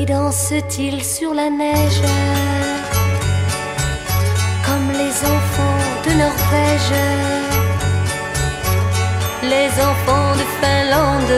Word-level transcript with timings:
Et 0.00 0.06
danse-t-il 0.06 1.04
sur 1.04 1.34
la 1.34 1.50
neige 1.50 2.00
Comme 4.64 4.88
les 4.92 5.12
enfants 5.26 5.78
de 6.06 6.10
Norvège? 6.16 6.92
Les 9.42 9.68
enfants 9.82 10.32
de 10.36 10.44
Finlande 10.58 11.34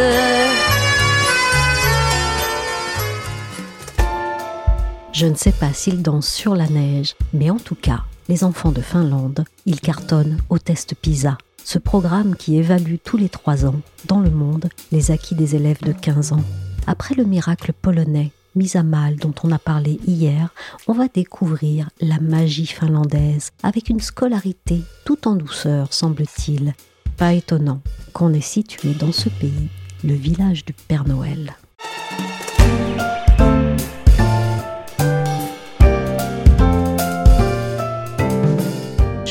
Je 5.12 5.26
ne 5.26 5.34
sais 5.34 5.50
pas 5.50 5.72
s'ils 5.72 6.00
dansent 6.00 6.32
sur 6.32 6.54
la 6.54 6.68
neige, 6.68 7.16
mais 7.32 7.50
en 7.50 7.58
tout 7.58 7.74
cas, 7.74 8.02
les 8.28 8.44
enfants 8.44 8.70
de 8.70 8.80
Finlande, 8.80 9.44
ils 9.66 9.80
cartonnent 9.80 10.38
au 10.50 10.60
test 10.60 10.94
PISA, 10.94 11.36
ce 11.64 11.80
programme 11.80 12.36
qui 12.36 12.58
évalue 12.58 12.98
tous 13.02 13.16
les 13.16 13.28
trois 13.28 13.66
ans, 13.66 13.80
dans 14.06 14.20
le 14.20 14.30
monde, 14.30 14.68
les 14.92 15.10
acquis 15.10 15.34
des 15.34 15.56
élèves 15.56 15.82
de 15.82 15.92
15 15.92 16.34
ans. 16.34 16.44
Après 16.86 17.16
le 17.16 17.24
miracle 17.24 17.72
polonais, 17.72 18.30
mis 18.54 18.76
à 18.76 18.82
mal 18.82 19.16
dont 19.16 19.34
on 19.42 19.52
a 19.52 19.58
parlé 19.58 19.98
hier, 20.06 20.52
on 20.86 20.92
va 20.92 21.08
découvrir 21.08 21.88
la 22.00 22.18
magie 22.20 22.66
finlandaise, 22.66 23.50
avec 23.62 23.88
une 23.88 24.00
scolarité 24.00 24.82
tout 25.04 25.28
en 25.28 25.36
douceur, 25.36 25.92
semble-t-il. 25.92 26.74
Pas 27.16 27.34
étonnant 27.34 27.80
qu'on 28.12 28.32
ait 28.32 28.40
situé 28.40 28.94
dans 28.94 29.12
ce 29.12 29.28
pays 29.28 29.68
le 30.04 30.14
village 30.14 30.64
du 30.64 30.72
Père 30.72 31.06
Noël. 31.06 31.54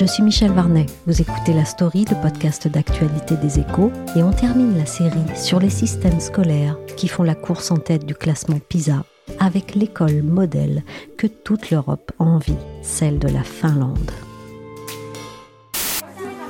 Je 0.02 0.08
suis 0.08 0.24
Michel 0.24 0.52
Varnet. 0.52 0.88
Vous 1.06 1.22
écoutez 1.22 1.54
La 1.54 1.64
Story, 1.64 2.06
le 2.10 2.20
podcast 2.20 2.68
d'actualité 2.68 3.36
des 3.38 3.60
échos, 3.60 3.92
et 4.16 4.24
on 4.24 4.32
termine 4.32 4.76
la 4.76 4.88
série 4.88 5.20
sur 5.36 5.60
les 5.60 5.70
systèmes 5.70 6.20
scolaires 6.20 6.76
qui 6.98 7.08
font 7.08 7.22
la 7.22 7.36
course 7.36 7.70
en 7.70 7.78
tête 7.78 8.06
du 8.06 8.16
classement 8.16 8.60
PISA 8.68 9.04
avec 9.40 9.76
l'école 9.76 10.22
modèle 10.24 10.84
que 11.18 11.28
toute 11.28 11.72
l'Europe 11.72 12.12
envie, 12.20 12.56
celle 12.82 13.20
de 13.20 13.28
la 13.28 13.44
Finlande. 13.44 14.12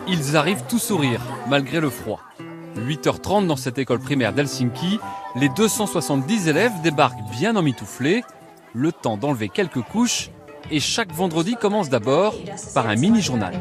Ils 0.07 0.35
arrivent 0.35 0.63
tout 0.67 0.79
sourire, 0.79 1.21
malgré 1.49 1.79
le 1.79 1.89
froid. 1.89 2.19
8h30 2.77 3.47
dans 3.47 3.55
cette 3.55 3.77
école 3.77 3.99
primaire 3.99 4.33
d'Helsinki, 4.33 4.99
les 5.35 5.49
270 5.49 6.47
élèves 6.47 6.81
débarquent 6.81 7.29
bien 7.31 7.55
emmitouflés, 7.55 8.23
le 8.73 8.91
temps 8.91 9.17
d'enlever 9.17 9.49
quelques 9.49 9.81
couches, 9.81 10.29
et 10.69 10.79
chaque 10.79 11.11
vendredi 11.11 11.55
commence 11.55 11.89
d'abord 11.89 12.35
par 12.73 12.87
un 12.87 12.95
mini-journal. 12.95 13.53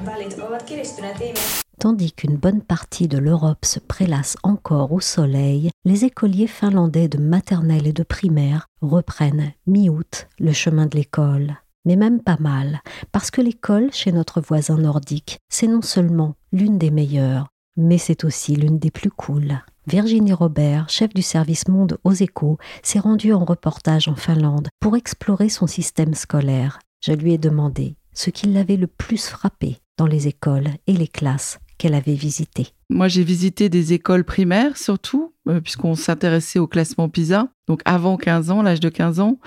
Tandis 1.81 2.13
qu'une 2.13 2.37
bonne 2.37 2.61
partie 2.61 3.09
de 3.09 3.17
l'Europe 3.17 3.65
se 3.65 3.79
prélasse 3.81 4.37
encore 4.43 4.93
au 4.93 5.01
soleil, 5.01 5.71
les 5.87 6.05
écoliers 6.05 6.47
finlandais 6.47 7.09
de 7.09 7.17
maternelle 7.17 7.87
et 7.87 7.95
de 7.95 8.03
primaire 8.03 8.67
reprennent 8.83 9.53
mi-août 9.67 10.29
le 10.39 10.53
chemin 10.53 10.85
de 10.85 10.99
l'école. 10.99 11.57
Mais 11.87 11.97
même 11.97 12.21
pas 12.21 12.37
mal, 12.39 12.83
parce 13.13 13.31
que 13.31 13.41
l'école 13.41 13.91
chez 13.95 14.13
notre 14.13 14.43
voisin 14.43 14.77
nordique, 14.77 15.39
c'est 15.49 15.69
non 15.69 15.81
seulement 15.81 16.35
l'une 16.53 16.77
des 16.77 16.91
meilleures, 16.91 17.49
mais 17.79 17.97
c'est 17.97 18.25
aussi 18.25 18.57
l'une 18.57 18.79
des 18.79 18.91
plus 18.91 19.11
cool. 19.11 19.63
Virginie 19.87 20.35
Robert, 20.35 20.91
chef 20.91 21.15
du 21.15 21.23
service 21.23 21.67
Monde 21.67 21.97
aux 22.05 22.13
échos, 22.13 22.59
s'est 22.83 22.99
rendue 22.99 23.33
en 23.33 23.47
reportage 23.47 24.07
en 24.07 24.17
Finlande 24.17 24.69
pour 24.81 24.97
explorer 24.97 25.49
son 25.49 25.67
système 25.67 26.13
scolaire. 26.13 26.79
Je 27.03 27.13
lui 27.13 27.33
ai 27.33 27.39
demandé 27.39 27.97
ce 28.13 28.29
qui 28.29 28.49
l'avait 28.49 28.77
le 28.77 28.87
plus 28.87 29.29
frappé 29.29 29.79
dans 29.97 30.07
les 30.07 30.29
écoles 30.29 30.69
et 30.87 30.93
les 30.93 31.09
classes 31.09 31.59
qu'elle 31.81 31.95
avait 31.95 32.15
visitées. 32.15 32.69
Moi, 32.91 33.09
j'ai 33.09 33.25
visité 33.25 33.71
des 33.71 33.95
écoles 33.95 34.25
primaires 34.25 34.77
surtout, 34.77 35.33
euh, 35.49 35.63
puisqu'on 35.63 35.95
s'intéressait 35.95 36.59
au 36.59 36.67
classement 36.67 37.09
PISA, 37.09 37.49
donc 37.71 37.83
avant 37.85 38.17
15 38.17 38.51
ans, 38.51 38.63
l'âge 38.63 38.81
de 38.81 38.89
15 38.89 39.21
ans. 39.21 39.39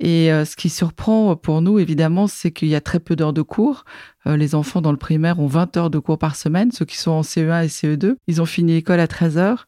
Et 0.00 0.32
euh, 0.32 0.44
ce 0.44 0.56
qui 0.56 0.68
surprend 0.68 1.36
pour 1.36 1.62
nous, 1.62 1.78
évidemment, 1.78 2.26
c'est 2.26 2.50
qu'il 2.50 2.66
y 2.66 2.74
a 2.74 2.80
très 2.80 2.98
peu 2.98 3.14
d'heures 3.14 3.32
de 3.32 3.42
cours. 3.42 3.84
Euh, 4.26 4.36
les 4.36 4.54
enfants 4.54 4.80
dans 4.80 4.90
le 4.90 4.98
primaire 4.98 5.38
ont 5.38 5.46
20 5.46 5.76
heures 5.76 5.90
de 5.90 5.98
cours 5.98 6.18
par 6.18 6.36
semaine, 6.36 6.70
ceux 6.72 6.84
qui 6.84 6.96
sont 6.96 7.12
en 7.12 7.22
CE1 7.22 7.64
et 7.64 7.68
CE2. 7.68 8.16
Ils 8.26 8.42
ont 8.42 8.46
fini 8.46 8.72
l'école 8.72 9.00
à 9.00 9.06
13 9.06 9.38
heures. 9.38 9.66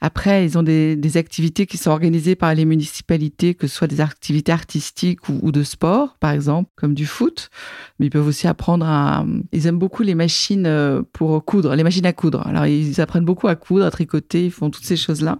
Après, 0.00 0.44
ils 0.44 0.58
ont 0.58 0.62
des, 0.62 0.98
activités 1.16 1.66
qui 1.66 1.76
sont 1.76 1.90
organisées 1.90 2.36
par 2.36 2.54
les 2.54 2.64
municipalités, 2.64 3.54
que 3.54 3.66
ce 3.66 3.74
soit 3.76 3.86
des 3.86 4.00
activités 4.00 4.50
artistiques 4.50 5.28
ou, 5.28 5.52
de 5.52 5.62
sport, 5.62 6.16
par 6.20 6.30
exemple, 6.30 6.70
comme 6.74 6.94
du 6.94 7.06
foot. 7.06 7.50
Mais 7.98 8.06
ils 8.06 8.10
peuvent 8.10 8.26
aussi 8.26 8.48
apprendre 8.48 8.86
à... 8.86 9.26
Ils 9.52 9.66
aiment 9.66 9.78
beaucoup 9.78 10.02
les 10.02 10.14
machines 10.14 10.66
euh, 10.66 11.02
pour 11.12 11.44
coudre, 11.44 11.74
les 11.74 11.84
machines 11.84 12.06
à 12.06 12.12
coudre. 12.12 12.46
Alors, 12.46 12.66
ils 12.66 13.00
apprennent 13.00 13.24
beaucoup 13.24 13.48
à 13.48 13.56
coudre, 13.56 13.84
à 13.84 13.90
tricoter, 13.90 14.46
ils 14.46 14.50
font 14.50 14.70
toutes 14.70 14.84
ces 14.84 14.96
choses-là. 14.96 15.38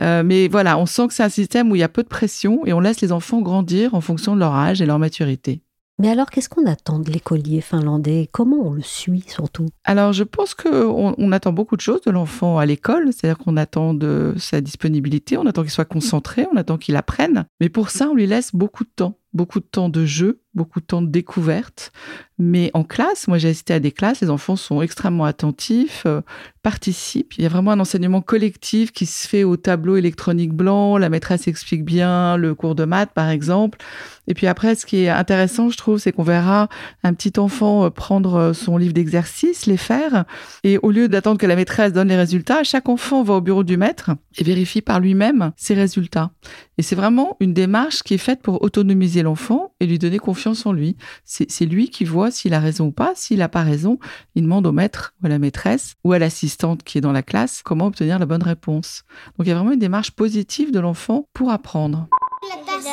Euh, 0.00 0.22
mais 0.24 0.48
voilà, 0.48 0.78
on 0.78 0.86
sent 0.86 1.08
que 1.08 1.14
c'est 1.14 1.22
système 1.34 1.70
où 1.70 1.76
il 1.76 1.80
y 1.80 1.84
a 1.84 1.88
peu 1.88 2.02
de 2.02 2.08
pression 2.08 2.64
et 2.64 2.72
on 2.72 2.80
laisse 2.80 3.00
les 3.00 3.12
enfants 3.12 3.42
grandir 3.42 3.94
en 3.94 4.00
fonction 4.00 4.34
de 4.34 4.40
leur 4.40 4.54
âge 4.54 4.80
et 4.80 4.86
leur 4.86 4.98
maturité. 4.98 5.60
Mais 6.00 6.08
alors, 6.08 6.30
qu'est-ce 6.30 6.48
qu'on 6.48 6.66
attend 6.66 6.98
de 6.98 7.10
l'écolier 7.10 7.60
finlandais? 7.60 8.28
Comment 8.32 8.66
on 8.66 8.72
le 8.72 8.82
suit 8.82 9.24
surtout? 9.28 9.68
Alors, 9.84 10.12
je 10.12 10.24
pense 10.24 10.52
qu'on 10.54 11.14
on 11.16 11.32
attend 11.32 11.52
beaucoup 11.52 11.76
de 11.76 11.80
choses 11.80 12.00
de 12.00 12.10
l'enfant 12.10 12.58
à 12.58 12.66
l'école. 12.66 13.12
C'est-à-dire 13.12 13.38
qu'on 13.38 13.56
attend 13.56 13.94
de 13.94 14.34
sa 14.36 14.60
disponibilité, 14.60 15.36
on 15.36 15.46
attend 15.46 15.62
qu'il 15.62 15.70
soit 15.70 15.84
concentré, 15.84 16.46
on 16.52 16.56
attend 16.56 16.78
qu'il 16.78 16.96
apprenne. 16.96 17.46
Mais 17.60 17.68
pour 17.68 17.90
ça, 17.90 18.08
on 18.08 18.14
lui 18.14 18.26
laisse 18.26 18.50
beaucoup 18.52 18.82
de 18.82 18.90
temps. 18.96 19.18
Beaucoup 19.34 19.60
de 19.60 19.66
temps 19.66 19.88
de 19.88 20.06
jeu, 20.06 20.40
beaucoup 20.54 20.80
de 20.80 20.86
temps 20.86 21.02
de 21.02 21.08
découverte. 21.08 21.92
Mais 22.38 22.70
en 22.74 22.82
classe, 22.82 23.28
moi 23.28 23.38
j'ai 23.38 23.50
assisté 23.50 23.74
à 23.74 23.80
des 23.80 23.92
classes, 23.92 24.20
les 24.20 24.30
enfants 24.30 24.56
sont 24.56 24.82
extrêmement 24.82 25.24
attentifs, 25.24 26.02
euh, 26.06 26.20
participent. 26.62 27.34
Il 27.38 27.42
y 27.42 27.46
a 27.46 27.48
vraiment 27.48 27.70
un 27.72 27.78
enseignement 27.78 28.22
collectif 28.22 28.90
qui 28.90 29.06
se 29.06 29.28
fait 29.28 29.44
au 29.44 29.56
tableau 29.56 29.96
électronique 29.96 30.52
blanc. 30.52 30.96
La 30.98 31.10
maîtresse 31.10 31.46
explique 31.46 31.84
bien 31.84 32.36
le 32.36 32.54
cours 32.54 32.74
de 32.74 32.84
maths, 32.84 33.12
par 33.14 33.28
exemple. 33.28 33.78
Et 34.26 34.34
puis 34.34 34.46
après, 34.46 34.74
ce 34.74 34.86
qui 34.86 35.04
est 35.04 35.08
intéressant, 35.08 35.68
je 35.68 35.76
trouve, 35.76 35.98
c'est 35.98 36.10
qu'on 36.10 36.22
verra 36.22 36.68
un 37.04 37.14
petit 37.14 37.38
enfant 37.38 37.90
prendre 37.90 38.52
son 38.52 38.78
livre 38.78 38.94
d'exercice, 38.94 39.66
les 39.66 39.76
faire. 39.76 40.24
Et 40.64 40.78
au 40.78 40.90
lieu 40.90 41.08
d'attendre 41.08 41.38
que 41.38 41.46
la 41.46 41.56
maîtresse 41.56 41.92
donne 41.92 42.08
les 42.08 42.16
résultats, 42.16 42.64
chaque 42.64 42.88
enfant 42.88 43.22
va 43.22 43.34
au 43.34 43.40
bureau 43.40 43.62
du 43.62 43.76
maître 43.76 44.10
et 44.38 44.44
vérifie 44.44 44.80
par 44.80 44.98
lui-même 44.98 45.52
ses 45.56 45.74
résultats. 45.74 46.32
Et 46.78 46.82
c'est 46.82 46.96
vraiment 46.96 47.36
une 47.40 47.54
démarche 47.54 48.02
qui 48.02 48.14
est 48.14 48.18
faite 48.18 48.42
pour 48.42 48.62
autonomiser 48.62 49.22
l'enfant 49.22 49.72
et 49.80 49.86
lui 49.86 49.98
donner 49.98 50.18
confiance 50.18 50.66
en 50.66 50.72
lui. 50.72 50.96
C'est 51.24 51.66
lui 51.66 51.90
qui 51.90 52.04
voit 52.04 52.30
s'il 52.30 52.54
a 52.54 52.60
raison 52.60 52.86
ou 52.86 52.92
pas. 52.92 53.12
S'il 53.14 53.38
n'a 53.38 53.48
pas 53.48 53.62
raison, 53.62 53.98
il 54.34 54.42
demande 54.42 54.66
au 54.66 54.72
maître 54.72 55.14
ou 55.22 55.26
à 55.26 55.28
la 55.28 55.38
maîtresse 55.38 55.94
ou 56.04 56.12
à 56.12 56.18
l'assistante 56.18 56.82
qui 56.82 56.98
est 56.98 57.00
dans 57.00 57.12
la 57.12 57.22
classe 57.22 57.62
comment 57.62 57.86
obtenir 57.86 58.18
la 58.18 58.26
bonne 58.26 58.42
réponse. 58.42 59.04
Donc 59.38 59.46
il 59.46 59.48
y 59.48 59.52
a 59.52 59.54
vraiment 59.54 59.72
une 59.72 59.78
démarche 59.78 60.10
positive 60.10 60.72
de 60.72 60.80
l'enfant 60.80 61.28
pour 61.32 61.50
apprendre. 61.50 62.08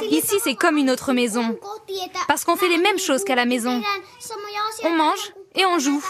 Ici, 0.09 0.36
c'est 0.44 0.56
comme 0.56 0.78
une 0.78 0.90
autre 0.90 1.13
maison. 1.13 1.58
Parce 2.28 2.46
qu'on 2.46 2.56
fait 2.56 2.69
les 2.69 2.78
mêmes 2.78 3.00
choses 3.00 3.24
qu'à 3.24 3.36
la 3.36 3.46
maison. 3.46 3.81
On 4.84 4.96
mange 4.96 5.34
et 5.56 5.66
on 5.66 5.80
joue. 5.80 6.03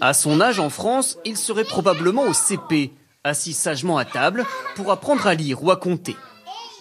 À 0.00 0.14
son 0.14 0.40
âge 0.40 0.58
en 0.58 0.70
France, 0.70 1.18
il 1.24 1.36
serait 1.36 1.64
probablement 1.64 2.22
au 2.22 2.32
CP, 2.32 2.92
assis 3.24 3.52
sagement 3.52 3.98
à 3.98 4.04
table 4.04 4.44
pour 4.74 4.90
apprendre 4.90 5.26
à 5.26 5.34
lire 5.34 5.62
ou 5.62 5.70
à 5.70 5.76
compter. 5.76 6.16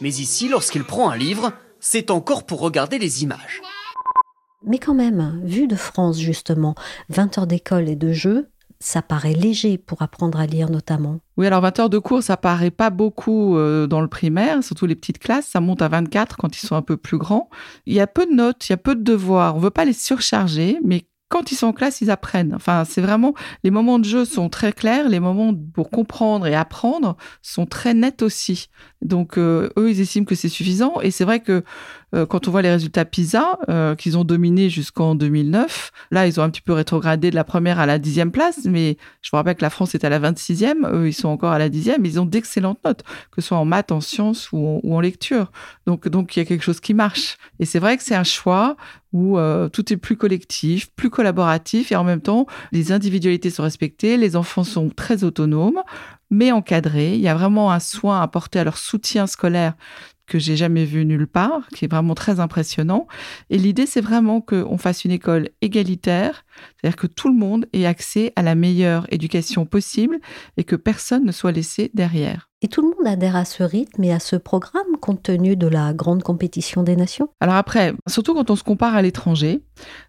Mais 0.01 0.09
ici, 0.09 0.49
lorsqu'il 0.49 0.83
prend 0.83 1.09
un 1.09 1.17
livre, 1.17 1.53
c'est 1.79 2.09
encore 2.11 2.45
pour 2.45 2.59
regarder 2.59 2.97
les 2.97 3.23
images. 3.23 3.61
Mais 4.63 4.79
quand 4.79 4.93
même, 4.93 5.41
vu 5.43 5.67
de 5.67 5.75
France 5.75 6.19
justement, 6.19 6.75
20 7.09 7.37
heures 7.37 7.47
d'école 7.47 7.89
et 7.89 7.95
de 7.95 8.11
jeu, 8.11 8.49
ça 8.79 9.03
paraît 9.03 9.33
léger 9.33 9.77
pour 9.77 10.01
apprendre 10.01 10.39
à 10.39 10.47
lire 10.47 10.69
notamment. 10.69 11.19
Oui, 11.37 11.45
alors 11.45 11.61
20 11.61 11.79
heures 11.79 11.89
de 11.89 11.99
cours, 11.99 12.23
ça 12.23 12.35
paraît 12.35 12.71
pas 12.71 12.89
beaucoup 12.89 13.55
euh, 13.57 13.85
dans 13.85 14.01
le 14.01 14.07
primaire, 14.07 14.63
surtout 14.63 14.87
les 14.87 14.95
petites 14.95 15.19
classes, 15.19 15.47
ça 15.47 15.59
monte 15.59 15.83
à 15.83 15.87
24 15.87 16.37
quand 16.37 16.55
ils 16.55 16.65
sont 16.65 16.75
un 16.75 16.81
peu 16.81 16.97
plus 16.97 17.19
grands. 17.19 17.49
Il 17.85 17.93
y 17.93 17.99
a 17.99 18.07
peu 18.07 18.25
de 18.25 18.33
notes, 18.33 18.67
il 18.67 18.71
y 18.71 18.73
a 18.73 18.77
peu 18.77 18.95
de 18.95 19.03
devoirs, 19.03 19.55
on 19.55 19.59
veut 19.59 19.69
pas 19.69 19.85
les 19.85 19.93
surcharger, 19.93 20.79
mais 20.83 21.05
quand 21.31 21.51
ils 21.51 21.55
sont 21.55 21.67
en 21.67 21.73
classe, 21.73 22.01
ils 22.01 22.11
apprennent. 22.11 22.53
Enfin, 22.53 22.83
c'est 22.85 23.01
vraiment 23.01 23.33
les 23.63 23.71
moments 23.71 23.99
de 23.99 24.05
jeu 24.05 24.25
sont 24.25 24.49
très 24.49 24.73
clairs, 24.73 25.07
les 25.07 25.21
moments 25.21 25.55
pour 25.73 25.89
comprendre 25.89 26.45
et 26.45 26.53
apprendre 26.53 27.15
sont 27.41 27.65
très 27.65 27.93
nets 27.93 28.21
aussi. 28.21 28.67
Donc, 29.01 29.37
eux, 29.37 29.71
ils 29.77 30.01
estiment 30.01 30.25
que 30.25 30.35
c'est 30.35 30.49
suffisant. 30.49 30.99
Et 31.01 31.09
c'est 31.09 31.23
vrai 31.23 31.39
que 31.39 31.63
quand 32.29 32.47
on 32.47 32.51
voit 32.51 32.61
les 32.61 32.71
résultats 32.71 33.05
PISA, 33.05 33.57
qu'ils 33.97 34.17
ont 34.17 34.23
dominé 34.23 34.69
jusqu'en 34.69 35.15
2009, 35.15 35.91
là, 36.11 36.27
ils 36.27 36.39
ont 36.39 36.43
un 36.43 36.49
petit 36.49 36.61
peu 36.61 36.73
rétrogradé 36.73 37.31
de 37.31 37.35
la 37.35 37.43
première 37.43 37.79
à 37.79 37.85
la 37.85 37.99
dixième 37.99 38.31
place. 38.31 38.65
Mais 38.65 38.97
je 39.21 39.29
vous 39.31 39.37
rappelle 39.37 39.55
que 39.55 39.61
la 39.61 39.69
France 39.69 39.95
est 39.95 40.03
à 40.03 40.09
la 40.09 40.19
26e. 40.19 40.87
Eux, 40.93 41.07
ils 41.07 41.13
sont 41.13 41.29
encore 41.29 41.51
à 41.51 41.59
la 41.59 41.69
dixième. 41.69 42.05
Ils 42.05 42.19
ont 42.19 42.25
d'excellentes 42.25 42.79
notes, 42.83 43.03
que 43.31 43.41
ce 43.41 43.49
soit 43.49 43.57
en 43.57 43.65
maths, 43.65 43.91
en 43.91 44.01
sciences 44.01 44.51
ou 44.51 44.81
en, 44.83 44.99
lecture. 44.99 45.51
Donc, 45.87 46.07
donc, 46.07 46.35
il 46.35 46.39
y 46.39 46.41
a 46.41 46.45
quelque 46.45 46.63
chose 46.63 46.79
qui 46.79 46.93
marche. 46.93 47.37
Et 47.59 47.65
c'est 47.65 47.79
vrai 47.79 47.97
que 47.97 48.03
c'est 48.03 48.15
un 48.15 48.23
choix 48.23 48.75
où 49.13 49.37
tout 49.73 49.91
est 49.91 49.97
plus 49.97 50.15
collectif, 50.15 50.89
plus 50.95 51.09
collaboratif 51.09 51.91
et 51.91 51.95
en 51.95 52.03
même 52.03 52.21
temps, 52.21 52.45
les 52.71 52.91
individualités 52.91 53.49
sont 53.49 53.63
respectées, 53.63 54.17
les 54.17 54.35
enfants 54.35 54.63
sont 54.63 54.89
très 54.89 55.23
autonomes, 55.23 55.81
mais 56.29 56.51
encadrés. 56.51 57.15
Il 57.15 57.21
y 57.21 57.27
a 57.27 57.35
vraiment 57.35 57.71
un 57.71 57.79
soin 57.79 58.21
apporté 58.21 58.59
à 58.59 58.63
leur 58.63 58.77
soutien 58.77 59.27
scolaire 59.27 59.73
que 60.31 60.39
j'ai 60.39 60.55
jamais 60.55 60.85
vu 60.85 61.03
nulle 61.03 61.27
part, 61.27 61.67
qui 61.75 61.83
est 61.83 61.87
vraiment 61.89 62.15
très 62.15 62.39
impressionnant. 62.39 63.05
Et 63.49 63.57
l'idée, 63.57 63.85
c'est 63.85 63.99
vraiment 63.99 64.39
qu'on 64.39 64.77
fasse 64.77 65.03
une 65.03 65.11
école 65.11 65.49
égalitaire, 65.61 66.45
c'est-à-dire 66.75 66.97
que 66.97 67.07
tout 67.07 67.29
le 67.29 67.35
monde 67.35 67.65
ait 67.73 67.85
accès 67.85 68.33
à 68.35 68.41
la 68.41 68.55
meilleure 68.55 69.05
éducation 69.11 69.65
possible 69.65 70.19
et 70.57 70.63
que 70.63 70.75
personne 70.75 71.25
ne 71.25 71.31
soit 71.31 71.51
laissé 71.51 71.91
derrière. 71.93 72.51
Et 72.63 72.67
tout 72.67 72.81
le 72.83 72.89
monde 72.89 73.07
adhère 73.07 73.35
à 73.35 73.43
ce 73.43 73.63
rythme 73.63 74.03
et 74.03 74.13
à 74.13 74.19
ce 74.19 74.35
programme 74.35 74.97
compte 75.01 75.23
tenu 75.23 75.55
de 75.55 75.65
la 75.65 75.93
grande 75.93 76.21
compétition 76.21 76.83
des 76.83 76.95
nations? 76.95 77.29
Alors 77.39 77.55
après, 77.55 77.95
surtout 78.07 78.35
quand 78.35 78.51
on 78.51 78.55
se 78.55 78.63
compare 78.63 78.93
à 78.93 79.01
l'étranger, 79.01 79.63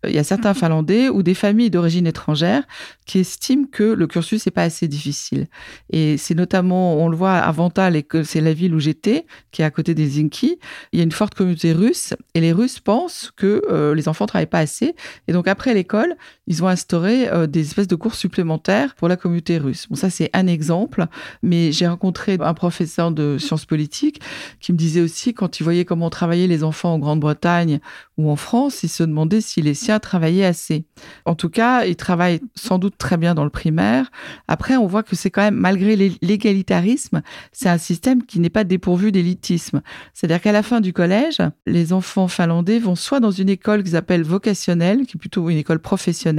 euh, 0.05 0.11
il 0.11 0.15
y 0.15 0.19
a 0.19 0.25
certains 0.25 0.53
Finlandais 0.53 1.09
ou 1.09 1.23
des 1.23 1.33
familles 1.33 1.71
d'origine 1.71 2.07
étrangère 2.07 2.65
qui 3.07 3.21
estiment 3.21 3.65
que 3.73 3.85
le 3.85 4.07
cursus 4.07 4.45
n'est 4.45 4.53
pas 4.53 4.65
assez 4.65 4.87
difficile. 4.87 5.47
Et 5.89 6.19
c'est 6.19 6.35
notamment, 6.35 6.97
on 6.97 7.09
le 7.09 7.17
voit 7.17 7.37
à 7.37 7.51
Vantal, 7.53 8.03
c'est 8.23 8.43
la 8.43 8.53
ville 8.53 8.75
où 8.75 8.81
j'étais, 8.81 9.25
qui 9.51 9.63
est 9.63 9.65
à 9.65 9.71
côté 9.71 9.95
des 9.95 10.07
Zinki, 10.07 10.59
il 10.93 10.99
y 10.99 11.01
a 11.01 11.05
une 11.05 11.13
forte 11.13 11.35
communauté 11.35 11.73
russe 11.73 12.13
et 12.35 12.43
les 12.43 12.53
Russes 12.53 12.81
pensent 12.81 13.33
que 13.35 13.63
euh, 13.71 13.95
les 13.95 14.09
enfants 14.09 14.25
ne 14.25 14.29
travaillent 14.29 14.47
pas 14.47 14.59
assez. 14.59 14.95
Et 15.27 15.33
donc 15.33 15.49
après 15.49 15.73
l'école, 15.73 16.17
ils 16.47 16.63
ont 16.65 16.69
instauré 16.69 17.29
euh, 17.29 17.47
des 17.47 17.61
espèces 17.61 17.89
de 17.89 17.95
cours 17.95 18.15
supplémentaires 18.15 18.95
pour 18.95 19.09
la 19.09 19.17
communauté 19.17 19.59
russe. 19.59 19.87
Bon, 19.89 19.97
ça 19.97 20.11
c'est 20.11 20.31
un 20.33 20.47
exemple, 20.47 21.07
mais 21.43 21.73
j'ai 21.73 21.87
rencontré 21.87 22.39
un 22.41 22.55
professeur 22.55 23.11
de 23.13 23.39
sciences 23.39 23.65
politiques 23.65 24.21
qui 24.61 24.73
me 24.73 24.77
disait 24.77 25.01
aussi 25.01 25.35
quand 25.35 25.61
il 25.61 25.65
voyait 25.65 25.85
comment 25.85 26.11
travaillaient 26.11 26.47
les 26.47 26.65
enfants 26.65 26.95
en 26.95 26.99
Grande-Bretagne 26.99 27.81
ou 28.19 28.31
en 28.31 28.37
France, 28.37 28.83
il 28.83 28.89
se 28.89 29.03
demandait 29.03 29.41
si 29.41 29.63
les 29.63 29.75
siens 29.75 29.99
travaillaient 29.99 30.45
assez. 30.45 30.85
En 31.25 31.35
tout 31.35 31.49
cas, 31.49 31.85
ils 31.85 31.97
travaillent 31.97 32.41
sans 32.55 32.79
doute 32.79 32.99
très 32.99 33.17
bien 33.17 33.35
dans 33.35 33.45
le 33.45 33.51
primaire. 33.51 34.11
Après, 34.49 34.77
on 34.77 34.87
voit 34.87 35.03
que 35.03 35.17
c'est 35.17 35.31
quand 35.31 35.43
même, 35.43 35.55
malgré 35.55 35.97
l'égalitarisme, 35.97 37.23
c'est 37.53 37.69
un 37.69 37.79
système 37.79 38.25
qui 38.25 38.41
n'est 38.41 38.51
pas 38.51 38.65
dépourvu 38.65 39.13
d'élitisme. 39.13 39.81
C'est-à-dire 40.13 40.41
qu'à 40.41 40.53
la 40.53 40.63
fin 40.63 40.81
du 40.81 40.93
collège, 40.93 41.39
les 41.67 41.93
enfants 41.93 42.29
finlandais 42.29 42.79
vont 42.79 42.95
soit 42.95 43.21
dans 43.21 43.31
une 43.31 43.49
école 43.49 43.83
qu'ils 43.83 43.97
appellent 43.97 44.25
vocationnelle, 44.25 45.07
qui 45.07 45.17
est 45.17 45.21
plutôt 45.21 45.49
une 45.49 45.59
école 45.59 45.79
professionnelle, 45.79 46.33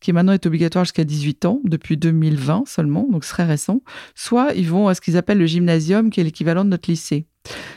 qui 0.00 0.12
maintenant 0.12 0.32
est 0.32 0.46
obligatoire 0.46 0.84
jusqu'à 0.84 1.04
18 1.04 1.44
ans, 1.44 1.60
depuis 1.64 1.96
2020 1.96 2.64
seulement, 2.66 3.06
donc 3.10 3.24
c'est 3.24 3.30
très 3.30 3.44
récent, 3.44 3.82
soit 4.14 4.52
ils 4.54 4.68
vont 4.68 4.88
à 4.88 4.94
ce 4.94 5.00
qu'ils 5.00 5.16
appellent 5.16 5.38
le 5.38 5.46
gymnasium, 5.46 6.10
qui 6.10 6.20
est 6.20 6.24
l'équivalent 6.24 6.64
de 6.64 6.70
notre 6.70 6.90
lycée. 6.90 7.26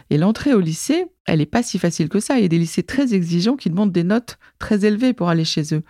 Et 0.09 0.17
l'entrée 0.17 0.53
au 0.53 0.59
lycée, 0.59 1.05
elle 1.25 1.39
n'est 1.39 1.47
pas 1.47 1.63
si 1.63 1.79
facile 1.79 2.07
que 2.07 2.19
ça. 2.19 2.37
Il 2.37 2.43
y 2.43 2.45
a 2.45 2.47
des 2.47 2.59
lycées 2.59 2.83
très 2.83 3.15
exigeants 3.15 3.55
qui 3.55 3.69
demandent 3.69 3.91
des 3.91 4.03
notes 4.03 4.37
très 4.59 4.85
élevées 4.85 5.13
pour 5.13 5.29
aller 5.29 5.45
chez 5.45 5.73
eux. 5.73 5.81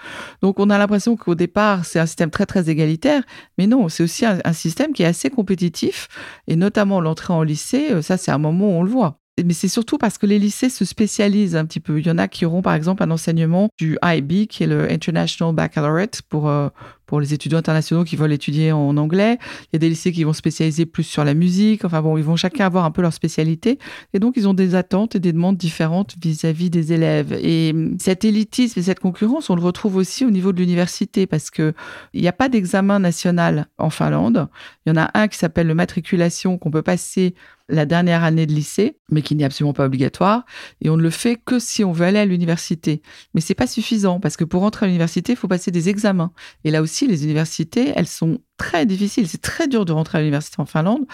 Donc 0.42 0.60
on 0.60 0.70
a 0.70 0.78
l'impression 0.78 1.18
qu'au 1.18 1.36
départ, 1.36 1.86
c'est 1.86 2.00
un 2.00 2.06
système 2.06 2.30
très 2.30 2.46
très 2.46 2.70
égalitaire, 2.70 3.24
mais 3.58 3.68
non, 3.68 3.90
c'est 3.90 4.04
aussi 4.04 4.26
un, 4.26 4.40
un, 4.46 4.54
système 4.54 4.94
qui 4.94 5.04
est 5.04 5.08
assez 5.08 5.30
compétitif, 5.30 6.08
et 6.48 6.56
notamment 6.56 7.02
l'entrée 7.02 7.34
en 7.34 7.44
lycée, 7.44 7.92
euh, 7.92 8.02
ça 8.02 8.18
c'est 8.18 8.32
un 8.32 8.38
moment 8.38 8.70
où 8.70 8.80
on 8.80 8.84
le 8.84 8.90
voit 8.90 9.20
mais 9.44 9.54
c'est 9.54 9.68
surtout 9.68 9.98
parce 9.98 10.18
que 10.18 10.26
les 10.26 10.40
lycées 10.40 10.70
se 10.70 10.86
spécialisent 10.86 11.58
un 11.58 11.66
petit 11.66 11.82
peu. 11.82 12.00
Il 12.00 12.08
y 12.08 12.12
en 12.12 12.18
a 12.18 12.30
qui 12.30 12.46
auront 12.46 12.62
par 12.62 12.74
exemple 12.74 13.04
un 13.04 13.12
enseignement 13.12 13.70
du 13.78 13.98
IB, 14.04 14.48
qui 14.48 14.64
est 14.64 14.68
le 14.68 14.90
International 14.90 15.54
Baccalaureate, 15.54 16.22
pour, 16.30 16.48
euh, 16.48 16.70
pour 17.06 17.20
les 17.20 17.34
étudiants 17.34 17.60
internationaux 17.60 18.06
qui 18.06 18.16
veulent 18.16 18.32
étudier 18.32 18.72
en 18.72 18.96
anglais. 18.96 19.38
Il 19.64 19.70
y 19.74 19.76
a 19.76 19.80
des 19.80 19.90
lycées 19.90 20.14
qui 20.14 20.24
vont 20.24 20.32
spécialiser 20.32 20.86
plus 20.86 21.04
sur 21.04 21.26
la 21.26 21.34
musique. 21.34 21.84
Enfin 21.84 22.02
bon, 22.02 22.18
ils 22.18 22.24
vont 22.24 22.38
chacun 22.38 22.66
avoir 22.66 22.86
un 22.86 22.92
peu 22.92 23.02
leur 23.02 23.12
spécialité. 23.12 23.78
Et 24.14 24.20
donc, 24.20 24.36
ils 24.38 24.48
ont 24.48 24.54
des 24.54 24.74
attentes 24.74 25.18
et 25.18 25.20
des 25.20 25.34
demandes 25.34 25.58
différentes 25.58 26.16
vis-à-vis 26.22 26.70
des 26.70 26.94
élèves. 26.94 27.34
Et 27.34 27.72
hum, 27.74 27.98
cet 28.00 28.24
élitisme 28.24 28.80
et 28.80 28.84
cette 28.84 29.02
concurrence, 29.02 29.50
on 29.50 29.56
le 29.56 29.62
retrouve 29.62 29.98
aussi 29.98 30.24
au 30.24 30.32
niveau 30.32 30.54
de 30.54 30.60
l'université 30.60 31.28
parce 31.28 31.50
que 31.50 31.74
il 32.14 32.22
n'y 32.22 32.28
a 32.30 32.34
pas 32.34 32.48
d'examen 32.48 33.00
national 33.00 33.68
en 33.78 33.90
Finlande. 33.90 34.48
Il 34.86 34.90
y 34.90 34.98
en 34.98 35.02
a 35.02 35.12
un 35.14 35.28
qui 35.28 35.38
s'appelle 35.38 35.68
le 35.68 35.76
matriculation 35.76 36.58
qu'on 36.58 36.72
peut 36.72 36.82
passer 36.82 37.36
la 37.70 37.86
dernière 37.86 38.24
année 38.24 38.46
de 38.46 38.54
lycée, 38.54 38.98
mais 39.10 39.22
qui 39.22 39.36
n'est 39.36 39.44
absolument 39.44 39.74
pas 39.74 39.86
obligatoire. 39.86 40.46
Et 40.82 40.90
on 40.90 40.98
ne 40.98 41.02
le 41.02 41.10
fait 41.10 41.36
que 41.44 41.60
si 41.60 41.84
on 41.84 41.92
veut 41.92 42.06
aller 42.06 42.20
à 42.20 42.26
l'université. 42.26 43.02
Mais 43.34 43.42
c'est 43.42 43.56
pas 43.56 43.68
suffisant 43.68 44.20
parce 44.20 44.38
que 44.38 44.44
pour 44.44 44.64
entrer 44.64 44.86
à 44.86 44.88
l'université, 44.88 45.34
il 45.34 45.36
faut 45.36 45.48
passer 45.48 45.72
des 45.72 45.90
examens. 45.90 46.32
Et 46.64 46.72
là 46.72 46.82
aussi, 46.82 47.08
les 47.08 47.24
universités, 47.24 47.92
elles 47.96 48.08
sont 48.08 48.40
très 48.58 48.86
difficiles. 48.86 49.28
C'est 49.28 49.42
très 49.42 49.68
dur 49.68 49.86
de 49.86 49.92
rentrer 49.92 50.20
à 50.20 50.22
l'université 50.22 50.58
en 50.60 50.66
Finlande, 50.66 51.06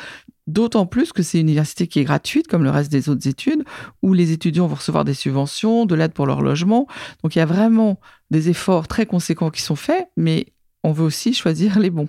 d'autant 0.48 0.86
plus 0.86 1.14
que 1.14 1.24
c'est 1.24 1.40
une 1.40 1.48
université 1.48 1.88
qui 1.88 2.00
est 2.00 2.04
gratuite, 2.04 2.48
comme 2.48 2.64
le 2.64 2.70
reste 2.70 2.92
des 2.92 3.10
autres 3.10 3.28
études, 3.28 3.64
où 4.02 4.14
les 4.14 4.32
étudiants 4.32 4.68
vont 4.68 4.76
recevoir 4.76 5.06
des 5.06 5.14
subventions, 5.14 5.86
de 5.86 5.96
l'aide 5.96 6.14
pour 6.14 6.26
leur 6.26 6.42
logement. 6.42 6.88
Donc 7.24 7.36
il 7.36 7.40
y 7.40 7.42
a 7.42 7.46
vraiment 7.46 8.00
des 8.30 8.50
efforts 8.50 8.88
très 8.88 9.06
conséquents 9.06 9.50
qui 9.50 9.62
sont 9.62 9.76
faits, 9.76 10.08
mais 10.18 10.48
on 10.84 10.92
veut 10.92 11.06
aussi 11.06 11.34
choisir 11.34 11.80
les 11.80 11.90
bons. 11.90 12.08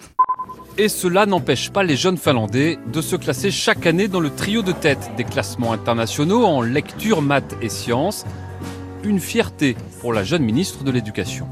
Et 0.78 0.88
cela 0.88 1.26
n'empêche 1.26 1.70
pas 1.70 1.82
les 1.82 1.96
jeunes 1.96 2.16
Finlandais 2.16 2.78
de 2.86 3.02
se 3.02 3.14
classer 3.16 3.50
chaque 3.50 3.86
année 3.86 4.08
dans 4.08 4.20
le 4.20 4.30
trio 4.30 4.62
de 4.62 4.72
tête 4.72 5.10
des 5.19 5.24
classements 5.24 5.72
internationaux 5.72 6.44
en 6.44 6.62
lecture, 6.62 7.20
maths 7.20 7.56
et 7.60 7.69
sciences. 7.69 8.24
Une 9.04 9.20
fierté 9.20 9.76
pour 10.00 10.14
la 10.14 10.24
jeune 10.24 10.42
ministre 10.42 10.82
de 10.82 10.90
l'Éducation. 10.90 11.46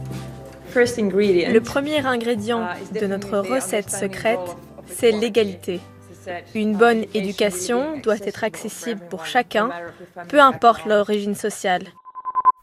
Le 0.75 1.59
premier 1.59 2.07
ingrédient 2.07 2.67
de 2.99 3.07
notre 3.07 3.39
recette 3.39 3.91
secrète, 3.91 4.39
c'est 4.87 5.11
l'égalité. 5.11 5.81
Une 6.55 6.77
bonne 6.77 7.05
éducation 7.13 7.99
doit 7.99 8.19
être 8.25 8.45
accessible 8.45 9.01
pour 9.11 9.27
chacun, 9.27 9.71
peu 10.29 10.41
importe 10.41 10.87
l'origine 10.87 11.35
sociale. 11.35 11.83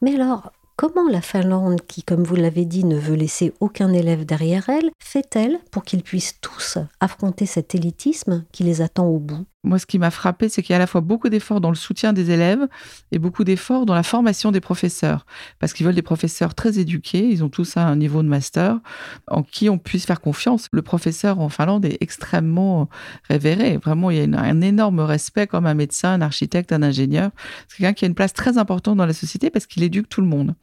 Mais 0.00 0.14
alors, 0.14 0.52
comment 0.78 1.08
la 1.08 1.20
Finlande, 1.20 1.80
qui, 1.88 2.04
comme 2.04 2.22
vous 2.22 2.36
l'avez 2.36 2.64
dit, 2.64 2.84
ne 2.84 2.96
veut 2.96 3.16
laisser 3.16 3.52
aucun 3.58 3.92
élève 3.92 4.24
derrière 4.24 4.68
elle, 4.68 4.90
fait-elle 5.02 5.58
pour 5.72 5.82
qu'ils 5.82 6.04
puissent 6.04 6.40
tous 6.40 6.78
affronter 7.00 7.46
cet 7.46 7.74
élitisme 7.74 8.44
qui 8.52 8.62
les 8.62 8.80
attend 8.80 9.08
au 9.08 9.18
bout? 9.18 9.44
Moi, 9.64 9.80
ce 9.80 9.86
qui 9.86 9.98
m'a 9.98 10.12
frappé, 10.12 10.48
c'est 10.48 10.62
qu'il 10.62 10.72
y 10.72 10.74
a 10.74 10.76
à 10.76 10.78
la 10.78 10.86
fois 10.86 11.00
beaucoup 11.00 11.28
d'efforts 11.28 11.60
dans 11.60 11.70
le 11.70 11.76
soutien 11.76 12.12
des 12.12 12.30
élèves 12.30 12.68
et 13.10 13.18
beaucoup 13.18 13.42
d'efforts 13.42 13.86
dans 13.86 13.94
la 13.94 14.04
formation 14.04 14.52
des 14.52 14.60
professeurs. 14.60 15.26
Parce 15.58 15.72
qu'ils 15.72 15.84
veulent 15.84 15.96
des 15.96 16.02
professeurs 16.02 16.54
très 16.54 16.78
éduqués, 16.78 17.28
ils 17.28 17.42
ont 17.42 17.48
tous 17.48 17.76
un 17.76 17.96
niveau 17.96 18.22
de 18.22 18.28
master, 18.28 18.78
en 19.26 19.42
qui 19.42 19.68
on 19.68 19.76
puisse 19.76 20.06
faire 20.06 20.20
confiance. 20.20 20.68
Le 20.70 20.82
professeur 20.82 21.40
en 21.40 21.48
Finlande 21.48 21.84
est 21.84 21.98
extrêmement 22.00 22.88
révéré. 23.28 23.78
Vraiment, 23.78 24.10
il 24.10 24.18
y 24.18 24.36
a 24.36 24.40
un 24.40 24.60
énorme 24.60 25.00
respect 25.00 25.48
comme 25.48 25.66
un 25.66 25.74
médecin, 25.74 26.12
un 26.12 26.20
architecte, 26.20 26.72
un 26.72 26.84
ingénieur. 26.84 27.30
C'est 27.66 27.78
quelqu'un 27.78 27.94
qui 27.94 28.04
a 28.04 28.08
une 28.08 28.14
place 28.14 28.34
très 28.34 28.58
importante 28.58 28.96
dans 28.96 29.06
la 29.06 29.12
société 29.12 29.50
parce 29.50 29.66
qu'il 29.66 29.82
éduque 29.82 30.08
tout 30.08 30.20
le 30.20 30.28
monde. 30.28 30.54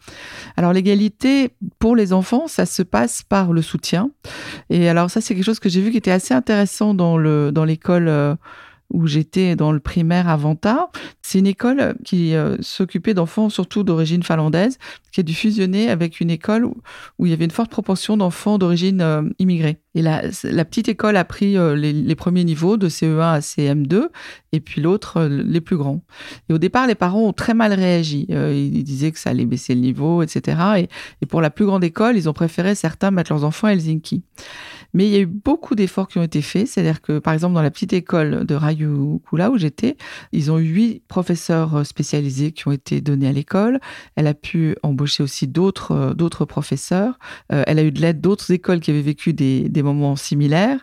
Alors, 0.55 0.72
l'égalité 0.72 1.53
pour 1.79 1.98
les 1.98 2.13
enfants, 2.13 2.48
ça 2.48 2.65
se 2.65 2.81
passe 2.81 3.24
par 3.24 3.51
le 3.51 3.62
soutien. 3.62 4.10
Et 4.70 4.88
alors, 4.88 5.12
ça, 5.12 5.20
c'est 5.20 5.36
quelque 5.36 5.43
chose 5.43 5.60
que 5.60 5.67
j'ai 5.67 5.81
vu 5.81 5.91
qui 5.91 5.98
était 5.98 6.12
assez 6.12 6.34
intéressant 6.34 6.93
dans 6.93 7.17
l'école. 7.17 8.05
Dans 8.05 8.12
euh, 8.12 8.36
où 8.92 9.08
j'étais 9.08 9.56
dans 9.56 9.72
le 9.72 9.80
primaire 9.80 10.30
à 10.30 10.38
Vanta. 10.38 10.89
C'est 11.22 11.39
une 11.39 11.48
école 11.48 11.96
qui 12.06 12.36
euh, 12.36 12.56
s'occupait 12.62 13.13
d'enfants 13.13 13.50
surtout 13.50 13.84
d'origine 13.84 14.24
finlandaise, 14.24 14.77
qui 15.12 15.20
a 15.20 15.24
dû 15.24 15.34
fusionner 15.34 15.89
avec 15.89 16.20
une 16.20 16.30
école 16.30 16.65
où, 16.65 16.75
il 17.20 17.30
y 17.30 17.34
avait 17.34 17.46
une 17.46 17.51
forte 17.51 17.72
proportion 17.72 18.18
d'enfants 18.18 18.58
d'origine 18.58 19.01
euh, 19.01 19.24
immigrée. 19.39 19.80
Et 19.96 20.01
la, 20.01 20.24
la, 20.44 20.65
petite 20.65 20.89
école 20.89 21.18
a 21.18 21.24
pris 21.24 21.58
euh, 21.58 21.75
les, 21.75 22.15
premiers 22.15 22.44
niveaux 22.44 22.77
de 22.77 22.89
CE1 22.89 23.20
à 23.20 23.39
CM2 23.39 24.08
et 24.51 24.60
puis 24.60 24.82
l'autre 24.82 25.24
les 25.24 25.62
plus 25.62 25.77
grands. 25.77 26.04
Et 26.50 26.54
au 26.54 26.58
départ, 26.58 26.88
les 26.88 26.96
parents 26.96 27.24
ont 27.24 27.34
très 27.34 27.54
mal 27.54 27.74
réagi. 27.74 28.27
ils 28.30 28.84
disaient 28.84 29.12
que 29.12 29.20
ça 29.20 29.32
allait 29.32 29.46
baisser 29.46 29.74
le 29.74 29.82
niveau, 29.82 30.22
etc. 30.22 30.58
Et, 30.77 30.89
et, 31.22 31.25
pour 31.25 31.42
la 31.42 31.50
plus 31.50 31.65
grande 31.65 31.84
école, 31.84 32.18
ils 32.18 32.30
ont 32.30 32.34
préféré 32.34 32.75
certains 32.75 33.12
mettre 33.12 33.32
leurs 33.34 33.44
enfants 33.44 33.68
à 33.68 33.74
Helsinki. 33.74 34.24
Mais 34.96 35.08
il 35.08 35.12
y 35.12 35.18
a 35.18 35.20
eu 35.20 35.25
beaucoup 35.25 35.75
d'efforts 35.75 36.08
qui 36.08 36.18
ont 36.18 36.24
été 36.24 36.42
faits. 36.42 36.68
C'est-à-dire 36.68 37.02
que, 37.02 37.20
par 37.20 37.34
exemple, 37.34 37.54
dans 37.54 37.62
la 37.62 37.70
petite 37.70 37.92
école 37.92 38.46
de 38.46 38.56
Rayukula 38.56 39.52
où 39.52 39.58
j'étais, 39.58 39.98
ils 40.32 40.52
ont 40.52 40.58
eu 40.58 40.64
huit 40.64 41.04
professeurs 41.08 41.75
euh, 41.75 41.84
spécialisés 41.84 42.54
qui 42.54 42.68
ont 42.70 42.72
été 42.72 43.02
donnés 43.02 43.28
à 43.28 43.34
l'école. 43.34 43.82
Elle 44.16 44.25
a 44.25 44.34
pu 44.34 44.78
embaucher 44.84 45.22
aussi 45.22 45.48
d'autres 45.48 45.92
euh, 45.92 46.46
professeurs. 46.46 47.20
Euh, 47.52 47.64
elle 47.68 47.78
a 47.78 47.84
eu 47.84 47.92
de 47.92 48.00
l'aide 48.00 48.22
d'autres 48.22 48.50
écoles 48.52 48.80
qui 48.80 48.90
avaient 48.90 49.02
vécu 49.02 49.34
des, 49.34 49.68
des 49.68 49.84
moments 49.84 50.16
similaires. 50.16 50.80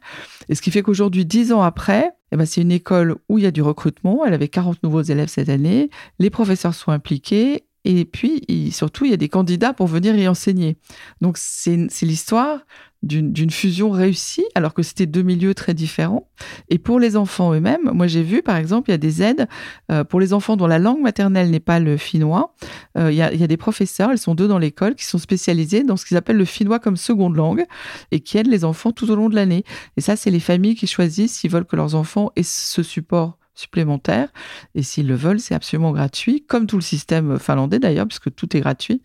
Et 0.51 0.55
ce 0.55 0.61
qui 0.61 0.71
fait 0.71 0.83
qu'aujourd'hui, 0.83 1.25
dix 1.25 1.51
ans 1.51 1.63
après, 1.63 2.11
eh 2.33 2.37
ben, 2.37 2.45
c'est 2.45 2.61
une 2.61 2.73
école 2.73 3.17
où 3.31 3.39
il 3.39 3.45
y 3.45 3.47
a 3.47 3.51
du 3.51 3.63
recrutement. 3.63 4.27
Elle 4.27 4.35
avait 4.35 4.49
40 4.49 4.83
nouveaux 4.83 5.03
élèves 5.03 5.29
cette 5.29 5.49
année. 5.49 5.89
Les 6.19 6.29
professeurs 6.29 6.75
sont 6.75 6.93
impliqués 6.93 7.65
et 7.85 8.05
puis, 8.05 8.71
surtout, 8.71 9.07
il 9.07 9.11
y 9.11 9.15
a 9.15 9.17
des 9.17 9.29
candidats 9.29 9.73
pour 9.73 9.89
venir 9.89 10.15
y 10.17 10.29
enseigner. 10.29 10.77
Donc, 11.21 11.37
c'est 11.37 11.77
l'histoire 12.03 12.61
d'une 13.03 13.51
fusion 13.51 13.91
réussie, 13.91 14.45
alors 14.55 14.75
que 14.75 14.83
c'était 14.83 15.07
deux 15.07 15.23
milieux 15.23 15.55
très 15.55 15.75
différents. 15.75 16.29
Et 16.69 16.79
pour 16.79 17.01
les 17.01 17.17
enfants 17.17 17.53
eux-mêmes, 17.53 17.91
moi 17.93 18.07
j'ai 18.07 18.23
vu 18.23 18.43
par 18.43 18.57
exemple, 18.57 18.91
il 18.91 18.93
y 18.93 18.95
a 18.95 18.99
des 18.99 19.23
aides 19.23 19.49
euh, 19.91 20.05
pour 20.05 20.21
les 20.21 20.33
enfants 20.33 20.57
dont 20.57 20.67
la 20.67 20.79
langue 20.79 21.01
maternelle 21.01 21.51
n'est 21.51 21.61
pas 21.61 21.81
le 21.81 21.97
finnois. 21.97 22.55
Euh, 22.97 23.11
il, 23.11 23.17
y 23.17 23.23
a, 23.23 23.33
il, 23.33 23.41
y 23.41 23.45
a, 23.45 23.47
des 23.49 23.57
professeurs, 23.57 24.13
ils 24.13 24.19
sont 24.19 24.35
deux 24.35 24.49
dans 24.49 24.59
l'école, 24.59 24.95
qui 24.95 25.05
sont 25.05 25.19
spécialisés 25.19 25.83
dans 25.83 25.97
ce 25.97 26.07
qu'ils 26.07 26.17
appellent 26.17 26.37
le 26.37 26.45
finnois 26.45 26.79
comme 26.79 26.97
seconde 26.97 27.37
langue 27.37 27.65
et 28.13 28.21
qui 28.21 28.39
aident 28.39 28.49
les 28.49 28.65
enfants 28.65 28.93
tout 28.93 29.11
au 29.11 29.17
long 29.17 29.29
de 29.29 29.35
l'année. 29.35 29.65
Et 29.97 30.01
ça, 30.01 30.17
c'est 30.17 30.31
les 30.31 30.41
familles 30.41 30.77
qui 30.77 30.87
choisissent 30.87 31.39
s'ils 31.39 31.51
veulent 31.51 31.65
que 31.65 31.77
leurs 31.77 31.95
enfants 31.95 32.31
aient 32.37 32.43
ce 32.43 32.83
support 32.83 33.39
supplémentaire. 33.55 34.29
Et 34.75 34.83
s'ils 34.83 35.07
le 35.07 35.15
veulent, 35.15 35.41
c'est 35.41 35.55
absolument 35.55 35.93
gratuit, 35.93 36.45
comme 36.47 36.67
tout 36.67 36.77
le 36.77 36.83
système 36.83 37.39
finlandais 37.39 37.79
d'ailleurs, 37.79 38.07
puisque 38.07 38.35
tout 38.35 38.57
est 38.57 38.61
gratuit. 38.61 39.03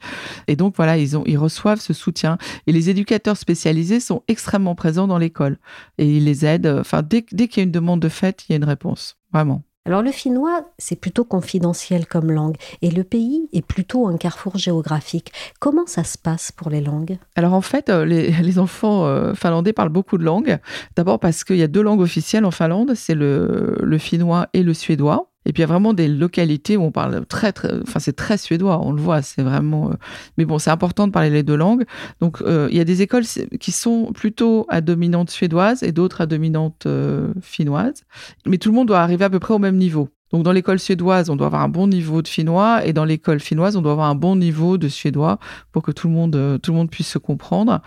Et 0.48 0.56
donc 0.56 0.76
voilà, 0.76 0.98
ils, 0.98 1.18
ont, 1.18 1.24
ils 1.26 1.38
reçoivent 1.38 1.82
ce 1.82 1.94
soutien. 1.94 2.38
Et 2.66 2.72
les 2.72 2.90
éducateurs 2.90 3.38
spécialisés 3.38 4.00
sont 4.00 4.24
extrêmement 4.28 4.76
présents 4.76 5.08
dans 5.08 5.18
l'école. 5.18 5.58
Et 5.98 6.18
ils 6.18 6.26
les 6.26 6.46
aident. 6.46 6.78
Enfin, 6.80 7.02
dès, 7.02 7.26
dès 7.32 7.48
qu'il 7.48 7.62
y 7.62 7.64
a 7.64 7.66
une 7.66 7.72
demande 7.72 8.02
de 8.02 8.10
fait, 8.10 8.46
il 8.48 8.52
y 8.52 8.56
a 8.56 8.58
une 8.58 8.64
réponse. 8.64 9.18
Vraiment. 9.34 9.67
Alors 9.88 10.02
le 10.02 10.12
finnois, 10.12 10.66
c'est 10.78 11.00
plutôt 11.00 11.24
confidentiel 11.24 12.08
comme 12.08 12.30
langue 12.30 12.58
et 12.82 12.92
le 12.92 13.06
pays 13.06 13.48
est 13.54 13.66
plutôt 13.66 14.08
un 14.08 14.18
carrefour 14.18 14.58
géographique. 14.58 15.32
Comment 15.62 15.86
ça 15.86 16.04
se 16.04 16.18
passe 16.18 16.52
pour 16.52 16.70
les 16.70 16.82
langues? 16.82 17.18
Alors 17.38 17.54
en 17.54 17.62
fait, 17.62 17.88
euh, 17.88 18.04
les, 18.06 18.60
enfants 18.60 19.06
euh, 19.06 19.34
finlandais 19.34 19.72
parlent 19.72 19.88
beaucoup 19.88 20.18
de 20.18 20.26
langues. 20.26 20.58
D'abord 20.98 21.22
parce 21.22 21.46
qu'il 21.46 21.56
y 21.56 21.64
a 21.64 21.68
deux 21.68 21.82
langues 21.82 22.02
officielles 22.02 22.44
en 22.44 22.52
Finlande, 22.52 22.96
c'est 22.96 23.16
le, 23.16 23.78
le 23.82 23.98
finnois 23.98 24.48
et 24.54 24.62
le 24.62 24.74
suédois. 24.74 25.32
Et 25.46 25.54
puis 25.54 25.62
il 25.62 25.64
y 25.64 25.64
a 25.64 25.68
vraiment 25.68 25.94
des 25.94 26.08
localités 26.10 26.76
où 26.76 26.84
on 26.84 26.92
parle 26.92 27.26
très, 27.26 27.54
très 27.54 27.82
enfin 27.82 28.00
c'est 28.00 28.16
très 28.16 28.38
suédois, 28.38 28.86
on 28.86 28.92
le 28.92 29.02
voit, 29.02 29.22
c'est 29.22 29.44
vraiment. 29.44 29.92
Euh, 29.92 29.94
mais 30.38 30.46
bon, 30.46 30.60
c'est 30.60 30.72
important 30.72 31.08
de 31.08 31.12
parler 31.14 31.30
les 31.30 31.44
deux 31.44 31.56
langues. 31.56 31.86
Donc 32.20 32.42
euh, 32.42 32.68
il 32.70 32.78
y 32.78 32.82
a 32.82 32.84
des 32.84 33.02
écoles 33.02 33.24
qui 33.60 33.72
sont 33.72 34.12
plutôt 34.14 34.66
à 34.70 34.82
dominante 34.82 35.30
suédoise 35.30 35.84
et 35.84 35.94
d'autres 35.94 36.22
à 36.22 36.26
dominante 36.26 36.86
euh, 36.86 37.34
finnoise. 37.42 38.04
Mais 38.46 38.58
tout 38.58 38.70
le 38.70 38.76
monde 38.76 38.90
doit 38.90 39.00
arriver 39.00 39.24
à 39.26 39.30
peu 39.30 39.40
près 39.40 39.54
au 39.54 39.60
même 39.60 39.78
niveau. 39.78 40.10
Donc 40.32 40.44
dans 40.44 40.52
l'école 40.52 40.80
suédoise, 40.80 41.30
on 41.30 41.36
doit 41.36 41.48
avoir 41.48 41.62
un 41.62 41.70
bon 41.70 41.88
niveau 41.88 42.22
de 42.22 42.28
finnois 42.28 42.86
et 42.86 42.94
dans 42.94 43.06
l'école 43.06 43.40
finnoise, 43.40 43.76
on 43.78 43.82
doit 43.82 43.94
avoir 43.94 44.10
un 44.10 44.16
bon 44.16 44.36
niveau 44.36 44.78
de 44.78 44.88
suédois 44.88 45.40
pour 45.72 45.84
que 45.84 45.92
tout 45.92 46.08
le 46.08 46.14
monde 46.14 46.36
euh, 46.36 46.58
tout 46.58 46.72
le 46.72 46.78
monde 46.78 46.90
puisse 46.90 47.08
se 47.08 47.18
comprendre. 47.18 47.82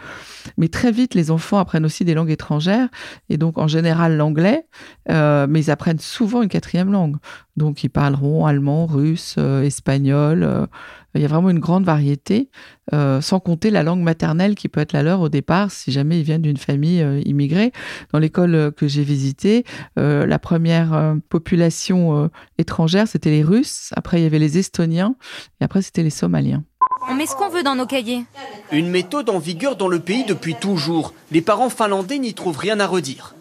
Mais 0.57 0.69
très 0.69 0.93
vite, 0.93 1.15
les 1.15 1.31
enfants 1.31 1.59
apprennent 1.59 1.85
aussi 1.85 2.05
des 2.05 2.15
langues 2.15 2.31
étrangères 2.31 2.89
et 3.29 3.37
donc 3.37 3.59
en 3.59 3.69
général 3.69 4.17
l'anglais, 4.17 4.67
euh, 5.11 5.47
mais 5.49 5.61
ils 5.61 5.71
apprennent 5.71 5.99
souvent 5.99 6.43
une 6.43 6.49
quatrième 6.49 6.91
langue. 6.91 7.17
Donc 7.57 7.85
ils 7.85 7.91
parleront 7.91 8.47
allemand, 8.47 8.87
russe, 8.87 9.37
euh, 9.39 9.63
espagnol. 9.63 10.67
Il 11.15 11.23
y 11.23 11.25
a 11.25 11.29
vraiment 11.29 11.51
une 11.51 11.59
grande 11.59 11.85
variété, 11.85 12.51
sans 12.93 13.41
compter 13.41 13.71
la 13.71 13.83
langue 13.83 14.03
maternelle 14.03 14.55
qui 14.55 14.69
peut 14.69 14.81
être 14.81 14.93
la 14.93 15.03
leur 15.03 15.21
au 15.21 15.29
départ 15.29 15.71
si 15.71 15.93
jamais 15.93 16.19
ils 16.19 16.25
viennent 16.25 16.43
d'une 16.43 16.57
famille 16.57 17.05
immigrée. 17.25 17.73
Dans 18.13 18.19
l'école 18.19 18.73
que 18.77 18.89
j'ai 18.89 19.03
visitée, 19.03 19.65
la 19.97 20.39
première 20.39 21.15
population 21.29 22.31
étrangères, 22.59 23.09
c'était 23.09 23.31
les 23.31 23.43
Russes, 23.43 23.91
après 23.97 24.21
il 24.21 24.23
y 24.25 24.27
avait 24.27 24.39
les 24.39 24.59
Estoniens, 24.59 25.15
et 25.61 25.65
après 25.65 25.83
c'était 25.83 26.03
les 26.03 26.11
Somaliens. 26.11 26.65
On 27.09 27.15
met 27.15 27.27
ce 27.27 27.35
qu'on 27.35 27.49
veut 27.49 27.63
dans 27.63 27.75
nos 27.75 27.87
cahiers. 27.87 28.25
Une 28.73 28.91
méthode 28.91 29.31
en 29.31 29.39
vigueur 29.39 29.77
dans 29.77 29.89
le 29.89 30.01
pays 30.01 30.25
depuis 30.25 30.55
toujours. 30.55 31.15
Les 31.33 31.41
parents 31.41 31.71
finlandais 31.71 32.19
n'y 32.19 32.35
trouvent 32.35 32.59
rien 32.59 32.79
à 32.79 32.87
redire. 32.87 33.35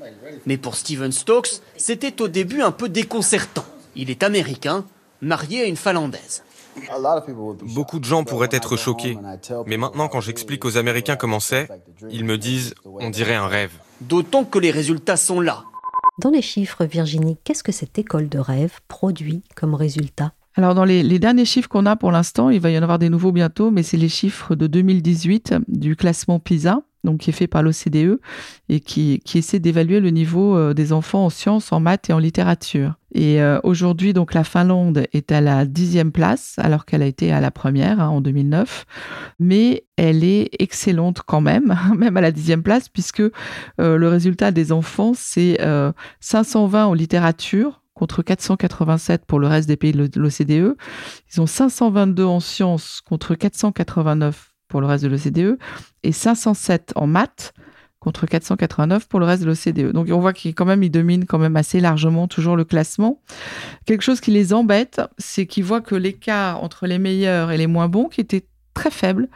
Mais 0.46 0.58
pour 0.58 0.76
Steven 0.76 1.12
Stokes, 1.12 1.62
c'était 1.76 2.22
au 2.22 2.30
début 2.30 2.62
un 2.62 2.72
peu 2.72 2.88
déconcertant. 2.88 3.66
Il 3.96 4.10
est 4.10 4.24
américain, 4.24 4.86
marié 5.22 5.62
à 5.62 5.66
une 5.66 5.76
finlandaise. 5.76 6.44
Beaucoup 7.74 8.00
de 8.00 8.06
gens 8.06 8.24
pourraient 8.24 8.50
être 8.52 8.78
choqués, 8.78 9.18
mais 9.66 9.78
maintenant 9.78 10.08
quand 10.08 10.22
j'explique 10.22 10.66
aux 10.66 10.78
Américains 10.78 11.16
comment 11.16 11.40
c'est, 11.40 11.68
ils 12.10 12.26
me 12.26 12.38
disent 12.38 12.74
on 12.86 13.10
dirait 13.10 13.36
un 13.36 13.48
rêve. 13.48 13.72
D'autant 14.02 14.46
que 14.46 14.60
les 14.60 14.72
résultats 14.72 15.18
sont 15.18 15.42
là. 15.42 15.64
Dans 16.20 16.32
les 16.32 16.42
chiffres, 16.42 16.84
Virginie, 16.86 17.38
qu'est-ce 17.44 17.64
que 17.64 17.72
cette 17.72 17.98
école 17.98 18.28
de 18.28 18.40
rêve 18.40 18.80
produit 18.88 19.42
comme 19.56 19.74
résultat? 19.74 20.34
Alors, 20.56 20.76
dans 20.76 20.84
les, 20.84 21.20
derniers 21.20 21.46
chiffres 21.46 21.70
qu'on 21.70 21.86
a 21.86 21.96
pour 21.96 22.12
l'instant, 22.12 22.50
il 22.50 22.60
va 22.60 22.70
y 22.70 22.78
en 22.78 22.84
avoir 22.84 23.00
des 23.00 23.10
nouveaux 23.10 23.32
bientôt, 23.32 23.72
mais 23.72 23.84
c'est 23.84 23.96
les 23.96 24.10
chiffres 24.10 24.56
de 24.56 24.68
2018 24.68 25.56
du 25.70 25.96
classement 25.96 26.40
PISA, 26.40 26.82
donc 27.04 27.20
qui 27.20 27.30
est 27.30 27.34
fait 27.34 27.48
par 27.48 27.64
l'OCDE 27.64 28.20
et 28.68 28.80
qui, 28.80 29.22
essaie 29.36 29.60
d'évaluer 29.60 30.00
le 30.00 30.10
niveau 30.10 30.58
euh, 30.58 30.74
des 30.74 30.92
enfants 30.92 31.26
en 31.26 31.30
sciences, 31.30 31.72
en 31.72 31.80
maths 31.80 32.10
et 32.10 32.14
en 32.14 32.20
littérature. 32.20 32.96
Et 33.14 33.42
euh, 33.42 33.60
aujourd'hui, 33.64 34.14
donc 34.14 34.34
la 34.34 34.44
Finlande 34.44 35.06
est 35.14 35.32
à 35.32 35.42
la 35.42 35.66
dixième 35.66 36.12
place, 36.12 36.56
alors 36.58 36.86
qu'elle 36.86 37.02
a 37.02 37.08
été 37.08 37.32
à 37.32 37.40
la 37.40 37.52
première 37.52 38.00
hein, 38.00 38.10
en 38.10 38.22
2009. 38.22 38.86
Mais 39.40 39.86
elle 39.98 40.24
est 40.24 40.50
excellente 40.60 41.22
quand 41.26 41.42
même, 41.42 41.76
même 41.98 42.18
à 42.18 42.22
la 42.22 42.32
dixième 42.32 42.64
place, 42.64 42.90
puisque 42.90 43.22
euh, 43.22 43.32
le 43.80 44.08
résultat 44.08 44.52
des 44.52 44.72
enfants, 44.72 45.14
c'est 45.16 45.60
520 46.20 46.86
en 46.86 46.94
littérature 46.94 47.82
contre 47.94 48.22
487 48.22 49.26
pour 49.26 49.40
le 49.40 49.48
reste 49.48 49.68
des 49.68 49.76
pays 49.76 49.92
de 49.92 50.20
l'OCDE. 50.20 50.78
Ils 51.34 51.42
ont 51.42 51.46
522 51.46 52.24
en 52.24 52.40
sciences 52.40 53.02
contre 53.02 53.36
489 53.36 54.49
pour 54.70 54.80
le 54.80 54.88
reste 54.88 55.04
de 55.04 55.10
l'OCDE 55.10 55.60
et 56.04 56.14
507 56.14 56.94
en 56.96 57.08
maths 57.08 57.54
contre 58.00 58.26
489 58.26 59.10
pour 59.10 59.20
le 59.20 59.26
reste 59.26 59.44
de 59.44 59.48
l'OCDE. 59.48 59.92
Donc 59.92 60.08
on 60.10 60.20
voit 60.20 60.32
qu'ils 60.32 60.56
quand 60.56 60.66
dominent 60.66 61.26
quand 61.26 61.38
même 61.38 61.58
assez 61.58 61.82
largement 61.82 62.28
toujours 62.28 62.56
le 62.56 62.64
classement. 62.64 63.22
Quelque 63.86 64.04
chose 64.04 64.22
qui 64.22 64.32
les 64.32 64.54
embête, 64.54 65.02
c'est 65.18 65.46
qu'ils 65.46 65.66
voient 65.66 65.82
que 65.82 65.96
l'écart 65.96 66.64
entre 66.64 66.88
les 66.88 66.98
meilleurs 66.98 67.52
et 67.52 67.58
les 67.58 67.68
moins 67.68 67.90
bons, 67.90 68.06
qui 68.06 68.22
était 68.22 68.46
très 68.74 68.92
faible, 68.92 69.28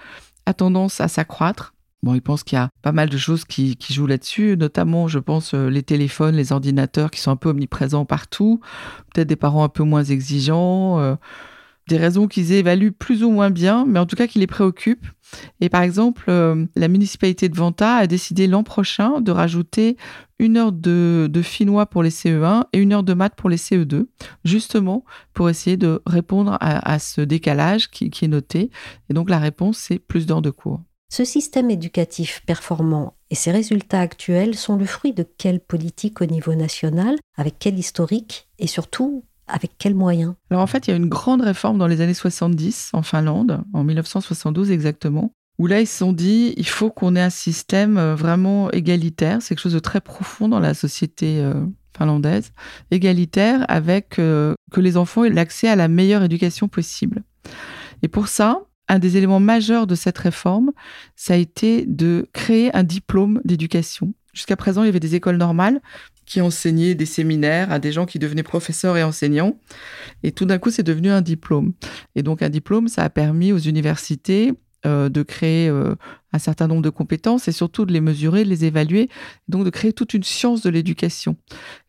a 0.46 0.54
tendance 0.54 1.02
à 1.02 1.10
s'accroître. 1.10 1.74
Bon, 2.04 2.13
ils 2.16 2.22
pensent 2.22 2.44
qu'il 2.44 2.58
y 2.58 2.62
a 2.62 2.70
pas 2.82 2.92
mal 2.92 3.10
de 3.10 3.18
choses 3.18 3.46
qui, 3.46 3.78
jouent 3.90 4.08
là-dessus, 4.08 4.58
notamment, 4.58 5.08
je 5.08 5.20
pense, 5.20 5.54
euh, 5.54 5.70
les 5.70 5.84
téléphones, 5.84 6.36
les 6.36 6.52
ordinateurs 6.52 7.12
qui 7.12 7.22
sont 7.22 7.32
un 7.32 7.38
peu 7.38 7.50
omniprésents 7.50 8.04
partout, 8.04 8.60
peut-être 9.13 9.30
des 9.30 9.38
parents 9.38 9.63
un 9.63 9.70
peu 9.70 9.84
moins 9.84 10.04
exigeants, 10.04 11.00
euh, 11.00 11.16
des 11.88 11.98
raisons 11.98 12.28
qu'ils 12.28 12.54
évaluent 12.54 12.92
plus 12.92 13.24
ou 13.24 13.32
moins 13.32 13.50
bien, 13.50 13.86
mais 13.86 14.00
en 14.00 14.06
tout 14.06 14.16
cas 14.16 14.28
qui 14.28 14.40
les 14.40 14.48
préoccupent. 14.48 15.08
Et 15.62 15.70
par 15.70 15.82
exemple, 15.82 16.25
euh, 16.30 16.66
la 16.75 16.88
municipalité 16.88 17.50
de 17.50 17.56
Vanta 17.56 17.96
a 17.96 18.08
décidé 18.08 18.48
l'an 18.48 18.63
prochain 18.63 19.20
de 19.20 19.32
rajouter 19.32 19.98
une 20.40 20.58
heure 20.58 20.72
de, 20.72 21.30
finnois 21.44 21.86
pour 21.86 22.04
les 22.04 22.10
CE1 22.10 22.66
et 22.74 22.80
une 22.80 22.94
heure 22.94 23.04
de 23.04 23.13
maths 23.13 23.36
pour 23.36 23.50
les 23.50 23.58
CE2, 23.58 24.06
justement 24.44 25.06
pour 25.34 25.50
essayer 25.50 25.78
de 25.78 26.02
répondre 26.06 26.58
à, 26.60 27.00
ce 27.00 27.22
décalage 27.22 27.90
qui, 27.90 28.10
qui 28.10 28.25
est 28.25 28.30
noté. 28.30 28.70
Et 29.10 29.13
donc 29.13 29.30
la 29.30 29.40
réponse, 29.40 29.78
c'est 29.78 30.00
plus 30.00 30.25
d'heures 30.25 30.42
de 30.42 30.50
cours. 30.50 30.82
Ce 31.13 31.25
système 31.25 31.70
éducatif 31.70 32.42
performant 32.46 33.13
et 33.30 33.36
ses 33.36 33.52
résultats 33.52 34.00
actuels 34.00 34.56
sont 34.56 34.78
le 34.78 34.86
fruit 34.86 35.13
de 35.13 35.24
quelle 35.24 35.60
politique 35.60 36.22
au 36.22 36.25
niveau 36.25 36.56
national, 36.56 37.18
avec 37.38 37.58
quel 37.60 37.78
historique 37.78 38.48
et 38.58 38.66
surtout 38.68 39.24
avec 39.53 39.77
quels 39.77 39.95
moyens? 39.95 40.33
Alors 40.50 40.63
en 40.63 40.67
fait, 40.67 40.88
il 40.88 40.91
y 40.91 40.93
a 40.93 40.98
une 40.98 41.07
grande 41.07 41.41
réforme 41.41 41.77
dans 41.77 41.88
les 41.88 42.01
années 42.01 42.13
70 42.13 42.89
en 42.93 43.03
Finlande, 43.03 43.63
en 43.72 43.83
1972 43.83 44.72
exactement, 44.72 45.31
où 45.60 45.67
là 45.67 45.79
ils 45.79 45.88
se 45.88 46.00
sont 46.00 46.12
dit 46.12 46.53
il 46.57 46.67
faut 46.67 46.89
qu'on 46.89 47.15
ait 47.15 47.22
un 47.22 47.29
système 47.29 47.98
euh, 47.98 48.15
vraiment 48.15 48.72
égalitaire, 48.72 49.41
c'est 49.41 49.50
quelque 49.50 49.63
chose 49.63 49.74
de 49.74 49.79
très 49.79 50.01
profond 50.01 50.50
dans 50.50 50.60
la 50.60 50.74
société 50.74 51.39
euh, 51.39 51.53
finlandaise, 51.95 52.51
égalitaire 52.89 53.65
avec 53.69 54.17
euh, 54.17 54.55
que 54.72 54.81
les 54.81 54.98
enfants 54.98 55.24
aient 55.24 55.29
l'accès 55.29 55.67
à 55.67 55.75
la 55.75 55.88
meilleure 55.88 56.24
éducation 56.24 56.67
possible. 56.67 57.24
Et 58.01 58.07
pour 58.07 58.27
ça, 58.27 58.63
un 58.89 58.98
des 59.00 59.17
éléments 59.17 59.39
majeurs 59.39 59.86
de 59.86 59.95
cette 59.95 60.17
réforme, 60.17 60.72
ça 61.15 61.36
a 61.36 61.38
été 61.38 61.86
de 61.86 62.27
créer 62.33 62.75
un 62.75 62.83
diplôme 62.83 63.39
d'éducation. 63.45 64.13
Jusqu'à 64.33 64.55
présent, 64.55 64.81
il 64.81 64.88
y 64.88 64.89
avait 64.89 65.00
des 65.00 65.13
écoles 65.13 65.38
normales 65.38 65.79
qui 66.25 66.42
enseignaient 66.42 66.96
des 66.96 67.06
séminaires 67.06 67.72
à 67.72 67.80
des 67.80 67.92
gens 67.92 68.06
qui 68.06 68.20
devenaient 68.20 68.44
professeurs 68.44 68.98
et 68.98 69.03
enseignants. 69.03 69.58
Et 70.24 70.32
tout 70.32 70.46
d'un 70.46 70.58
coup, 70.58 70.70
c'est 70.70 70.84
devenu 70.84 71.10
un 71.10 71.22
diplôme. 71.22 71.74
Et 72.15 72.24
donc, 72.24 72.42
un 72.42 72.50
diplôme, 72.50 72.88
ça 72.88 73.03
a 73.03 73.10
permis 73.10 73.51
aux 73.51 73.60
universités 73.60 74.53
euh, 74.86 75.10
de 75.10 75.24
créer 75.24 75.70
euh, 75.70 75.96
un 76.34 76.39
certain 76.39 76.68
nombre 76.68 76.82
de 76.82 76.89
compétences 76.89 77.48
et 77.48 77.51
surtout 77.51 77.86
de 77.86 77.94
les 77.94 78.01
mesurer, 78.01 78.44
de 78.44 78.50
les 78.50 78.65
évaluer, 78.65 79.10
donc 79.48 79.63
de 79.63 79.70
créer 79.70 79.94
toute 79.94 80.13
une 80.13 80.24
science 80.24 80.62
de 80.62 80.70
l'éducation. 80.70 81.38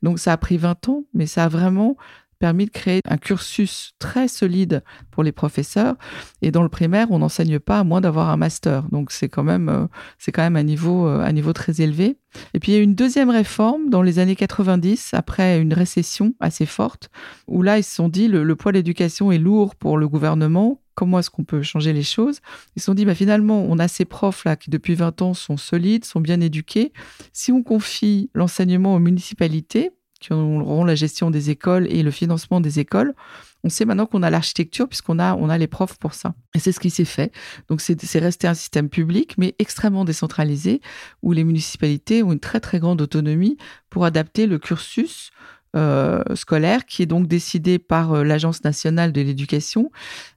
Donc, 0.03 0.19
ça 0.19 0.33
a 0.33 0.37
pris 0.37 0.57
20 0.57 0.88
ans, 0.88 1.05
mais 1.12 1.26
ça 1.26 1.45
a 1.45 1.49
vraiment 1.49 1.97
permis 2.45 2.67
de 2.67 2.71
créer 2.71 3.01
un 3.09 3.17
cursus 3.17 3.95
très 3.99 4.29
solide 4.29 4.85
pour 5.11 5.23
les 5.23 5.33
professeurs. 5.33 5.97
Et 6.43 6.51
dans 6.51 6.63
le 6.63 6.69
primaire, 6.69 7.11
on 7.11 7.21
n'enseigne 7.21 7.59
pas 7.59 7.79
à 7.79 7.85
moins 7.85 8.03
d'avoir 8.03 8.29
un 8.29 8.37
master. 8.37 8.83
Donc 8.91 9.13
c'est 9.13 9.31
quand 9.31 9.43
même, 9.43 9.71
euh, 9.71 9.87
c'est 10.19 10.31
quand 10.31 10.43
même 10.43 10.57
un 10.57 10.63
niveau, 10.63 11.09
euh, 11.09 11.25
un 11.25 11.33
niveau 11.33 11.55
très 11.55 11.81
élevé. 11.81 12.19
Et 12.53 12.61
puis 12.61 12.73
il 12.73 12.75
y 12.75 12.79
a 12.79 12.83
une 12.83 12.95
deuxième 12.95 13.31
réforme 13.31 13.89
dans 13.89 14.03
les 14.03 14.19
années 14.19 14.37
90, 14.37 15.15
après 15.15 15.59
une 15.59 15.73
récession 15.73 16.35
assez 16.39 16.67
forte, 16.67 17.09
où 17.49 17.63
là 17.63 17.79
ils 17.79 17.83
se 17.83 17.95
sont 17.95 18.11
dit 18.11 18.29
le, 18.29 18.55
poids 18.57 18.73
de 18.73 18.77
l'éducation 18.77 19.33
est 19.33 19.39
lourd 19.39 19.75
pour 19.75 19.97
le 19.97 20.07
gouvernement. 20.07 20.83
Comment 20.95 21.21
est-ce 21.21 21.31
qu'on 21.31 21.45
peut 21.45 21.63
changer 21.63 21.95
les 21.95 22.03
choses? 22.03 22.41
Ils 22.77 22.81
se 22.83 22.87
sont 22.87 22.95
dit, 22.95 23.07
bah, 23.07 23.15
finalement, 23.15 23.65
on 23.69 23.79
a 23.79 23.89
ces 23.89 24.05
profs 24.05 24.45
là 24.45 24.55
qui 24.55 24.69
depuis 24.69 24.95
20 24.95 25.23
ans 25.23 25.35
sont 25.35 25.57
solides, 25.57 26.05
sont 26.05 26.21
bien 26.21 26.41
éduqués. 26.43 26.93
Si 27.33 27.51
on 27.53 27.63
confie 27.63 28.31
l'enseignement 28.35 28.95
aux 28.95 29.01
municipalités, 29.01 29.93
qui 30.25 30.33
auront 30.33 30.85
la 30.85 30.95
gestion 30.95 31.31
des 31.31 31.50
écoles 31.50 31.87
et 31.90 32.02
le 32.02 32.11
financement 32.11 32.62
des 32.62 32.78
écoles, 32.78 33.14
On 33.62 33.69
sait 33.69 33.85
maintenant 33.85 34.07
qu'on 34.07 34.23
a 34.23 34.31
l'architecture 34.31 34.88
puisqu'on 34.88 35.19
a, 35.19 35.59
les 35.59 35.66
profs 35.66 35.99
pour 35.99 36.14
ça. 36.14 36.35
Et 36.54 36.59
c'est 36.59 36.73
ce 36.73 36.81
qui 36.81 36.90
s'est 36.90 37.04
fait. 37.04 37.31
Donc 37.69 37.83
c'est 37.83 38.19
resté 38.19 38.47
un 38.47 38.54
système 38.54 38.88
public, 38.88 39.35
mais 39.37 39.54
extrêmement 39.59 40.07
décentralisé, 40.07 40.81
où 41.23 41.33
les 41.33 41.45
municipalités 41.45 42.23
ont 42.23 42.33
une 42.33 42.40
très 42.40 42.61
très 42.61 42.78
grande 42.78 43.02
autonomie 43.02 43.59
pour 43.90 44.07
adapter 44.07 44.47
le 44.47 44.59
cursus 44.59 45.31
euh, 45.76 46.23
scolaire 46.37 46.87
qui 46.87 47.02
est 47.02 47.07
donc 47.07 47.26
décidé 47.26 47.81
par 47.81 48.12
euh, 48.12 48.23
l'Agence 48.23 48.62
nationale 48.62 49.11
de 49.11 49.21
l'éducation, 49.21 49.90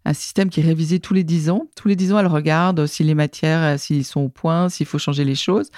un 0.03 0.13
système 0.13 0.49
qui 0.49 0.61
est 0.61 0.63
révisé 0.63 0.99
tous 0.99 1.13
les 1.13 1.23
dix 1.23 1.51
ans. 1.51 1.67
Tous 1.75 1.87
les 1.87 1.95
dix 1.95 2.11
ans, 2.11 2.17
elle 2.17 2.25
regarde 2.25 2.87
si 2.87 3.03
les 3.03 3.13
matières, 3.13 3.61
euh, 3.61 3.77
s'ils 3.77 4.03
sont 4.03 4.21
au 4.21 4.29
point, 4.29 4.67
s'il 4.69 4.87
faut 4.87 4.97
changer 4.97 5.23
les 5.23 5.35
choses. 5.35 5.69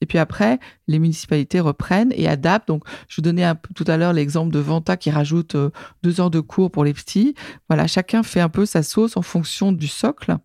Et 0.00 0.06
puis 0.06 0.18
après, 0.18 0.60
les 0.88 0.98
municipalités 0.98 1.60
reprennent 1.60 2.12
et 2.16 2.26
adaptent. 2.26 2.68
Donc, 2.68 2.84
je 3.08 3.16
vous 3.16 3.22
donnais 3.22 3.48
tout 3.74 3.84
à 3.86 3.96
l'heure 3.96 4.12
l'exemple 4.12 4.52
de 4.52 4.58
Venta 4.58 4.96
qui 4.96 5.10
rajoute 5.10 5.56
deux 6.02 6.20
heures 6.20 6.30
de 6.30 6.40
cours 6.40 6.70
pour 6.70 6.84
les 6.84 6.94
petits. 6.94 7.34
Voilà, 7.68 7.86
chacun 7.86 8.22
fait 8.22 8.40
un 8.40 8.48
peu 8.48 8.66
sa 8.66 8.82
sauce 8.82 9.16
en 9.16 9.22
fonction 9.22 9.72
du 9.72 9.86
socle. 9.86 10.36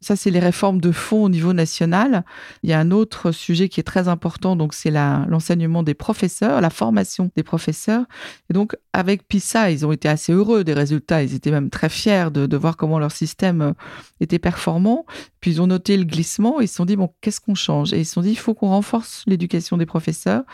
Ça, 0.00 0.16
c'est 0.16 0.30
les 0.30 0.40
réformes 0.40 0.80
de 0.80 0.92
fond 0.92 1.24
au 1.24 1.28
niveau 1.28 1.52
national. 1.52 2.24
Il 2.62 2.70
y 2.70 2.72
a 2.72 2.80
un 2.80 2.90
autre 2.90 3.30
sujet 3.32 3.68
qui 3.68 3.80
est 3.80 3.84
très 3.84 4.08
important, 4.08 4.56
donc 4.56 4.74
c'est 4.74 4.90
l'enseignement 4.90 5.82
des 5.82 5.94
professeurs, 5.94 6.60
la 6.60 6.70
formation 6.70 7.30
des 7.36 7.42
professeurs. 7.42 8.04
Et 8.48 8.52
donc, 8.52 8.76
avec 8.92 9.26
PISA, 9.28 9.70
ils 9.70 9.86
ont 9.86 9.92
été 9.92 10.08
assez 10.08 10.32
heureux 10.32 10.64
des 10.64 10.74
résultats. 10.74 11.22
Ils 11.22 11.34
étaient 11.34 11.50
même 11.50 11.70
très 11.70 11.88
fiers 11.88 12.30
de, 12.32 12.56
voir 12.56 12.76
comment 12.76 12.98
leur 12.98 13.12
système 13.12 13.62
euh, 13.62 13.72
était 14.20 14.38
performant. 14.38 15.06
Puis, 15.40 15.52
ils 15.52 15.62
ont 15.62 15.66
noté 15.66 15.96
le 15.96 16.04
glissement. 16.04 16.60
Ils 16.60 16.68
se 16.68 16.74
sont 16.74 16.84
dit, 16.84 16.96
bon, 16.96 17.10
qu'est-ce 17.20 17.40
qu'on 17.40 17.54
change? 17.54 17.92
Et 17.92 18.00
ils 18.00 18.04
se 18.04 18.12
sont 18.12 18.20
dit, 18.20 18.30
il 18.30 18.38
faut 18.38 18.54
qu'on 18.54 18.68
renforce 18.68 19.24
l'éducation 19.26 19.76
des 19.76 19.86
professeurs. 19.90 20.44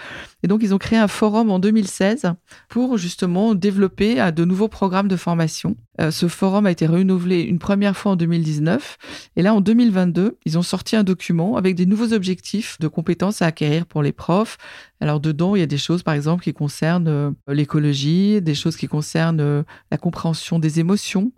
Et 0.42 0.48
donc, 0.48 0.62
ils 0.62 0.74
ont 0.74 0.78
créé 0.78 0.98
un 0.98 1.08
forum 1.08 1.50
en 1.50 1.58
2016 1.58 2.32
pour 2.68 2.96
justement 2.96 3.54
développer 3.54 4.20
euh, 4.20 4.30
de 4.30 4.44
nouveaux 4.44 4.68
programmes 4.68 5.08
de 5.08 5.16
formation. 5.16 5.76
Euh, 6.00 6.10
ce 6.10 6.28
forum 6.28 6.66
a 6.66 6.70
été 6.70 6.86
renouvelé 6.86 7.42
une 7.42 7.58
première 7.58 7.96
fois 7.96 8.12
en 8.12 8.16
2019. 8.16 8.96
Et 9.36 9.42
là, 9.42 9.54
en 9.54 9.60
2022, 9.60 10.38
ils 10.44 10.58
ont 10.58 10.62
sorti 10.62 10.96
un 10.96 11.04
document 11.04 11.56
avec 11.56 11.74
des 11.74 11.86
nouveaux 11.86 12.12
objectifs 12.12 12.78
de 12.80 12.88
compétences 12.88 13.42
à 13.42 13.46
acquérir 13.46 13.86
pour 13.86 14.02
les 14.02 14.12
profs. 14.12 14.58
Alors, 15.00 15.20
dedans, 15.20 15.54
il 15.54 15.60
y 15.60 15.62
a 15.62 15.66
des 15.66 15.78
choses, 15.78 16.02
par 16.02 16.14
exemple, 16.14 16.42
qui 16.42 16.52
concernent 16.52 17.34
l'écologie, 17.48 18.40
des 18.40 18.54
choses 18.54 18.76
qui 18.76 18.88
concernent 18.88 19.40
euh, 19.40 19.62
la 19.90 19.98
compréhension 19.98 20.58
des 20.58 20.80
émotions, 20.80 21.32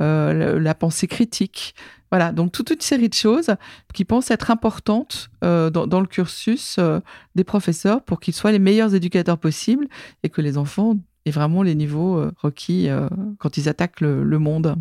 euh, 0.00 0.58
la 0.58 0.74
pensée 0.74 1.06
critique. 1.06 1.74
Voilà, 2.12 2.30
donc 2.30 2.52
toute 2.52 2.70
une 2.70 2.80
série 2.80 3.08
de 3.08 3.14
choses 3.14 3.56
qui 3.94 4.04
pensent 4.04 4.30
être 4.30 4.50
importantes 4.50 5.30
euh, 5.42 5.70
dans, 5.70 6.00
le 6.00 6.06
cursus 6.06 6.78
des 7.34 7.42
professeurs 7.42 8.02
pour 8.02 8.20
qu'ils 8.20 8.34
soient 8.34 8.52
les 8.52 8.58
meilleurs 8.58 8.94
éducateurs 8.94 9.38
possibles 9.38 9.88
et 10.22 10.28
que 10.28 10.40
les 10.40 10.58
enfants 10.58 10.94
aient 11.24 11.30
vraiment 11.30 11.62
les 11.62 11.74
niveaux 11.74 12.22
requis 12.36 12.88
quand 13.38 13.56
ils 13.56 13.68
attaquent 13.68 14.02
le, 14.02 14.38
monde. 14.38 14.76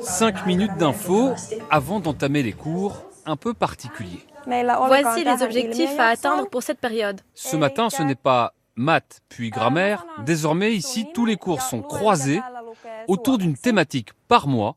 Cinq 0.00 0.44
minutes 0.44 0.76
d'infos 0.76 1.30
avant 1.70 2.00
d'entamer 2.00 2.42
les 2.42 2.52
cours 2.52 3.04
un 3.26 3.36
peu 3.36 3.54
particuliers. 3.54 4.26
Voici 4.46 5.24
les 5.24 5.42
objectifs 5.42 5.98
à 5.98 6.08
atteindre 6.08 6.48
pour 6.48 6.62
cette 6.62 6.80
période. 6.80 7.20
Ce 7.34 7.56
matin, 7.56 7.90
ce 7.90 8.02
n'est 8.02 8.14
pas 8.14 8.54
maths 8.76 9.20
puis 9.28 9.50
grammaire, 9.50 10.06
désormais 10.24 10.74
ici 10.74 11.06
tous 11.14 11.24
les 11.24 11.36
cours 11.36 11.62
sont 11.62 11.82
croisés 11.82 12.40
autour 13.08 13.38
d'une 13.38 13.56
thématique 13.56 14.10
par 14.28 14.48
mois. 14.48 14.74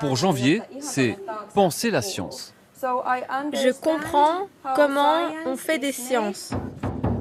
Pour 0.00 0.16
janvier, 0.16 0.62
c'est 0.80 1.16
Penser 1.54 1.90
la 1.90 2.02
science. 2.02 2.54
Je 2.82 3.72
comprends 3.72 4.48
comment 4.74 5.30
on 5.46 5.56
fait 5.56 5.78
des 5.78 5.92
sciences. 5.92 6.52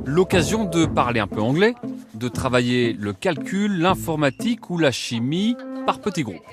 L'occasion 0.06 0.66
de 0.66 0.86
parler 0.86 1.20
un 1.20 1.28
peu 1.28 1.42
anglais, 1.42 1.74
de 2.14 2.28
travailler 2.28 2.94
le 2.94 3.14
calcul, 3.14 3.80
l'informatique 3.80 4.70
ou 4.70 4.78
la 4.78 4.92
chimie 4.92 5.56
par 5.86 6.00
petits 6.00 6.24
groupes. 6.24 6.44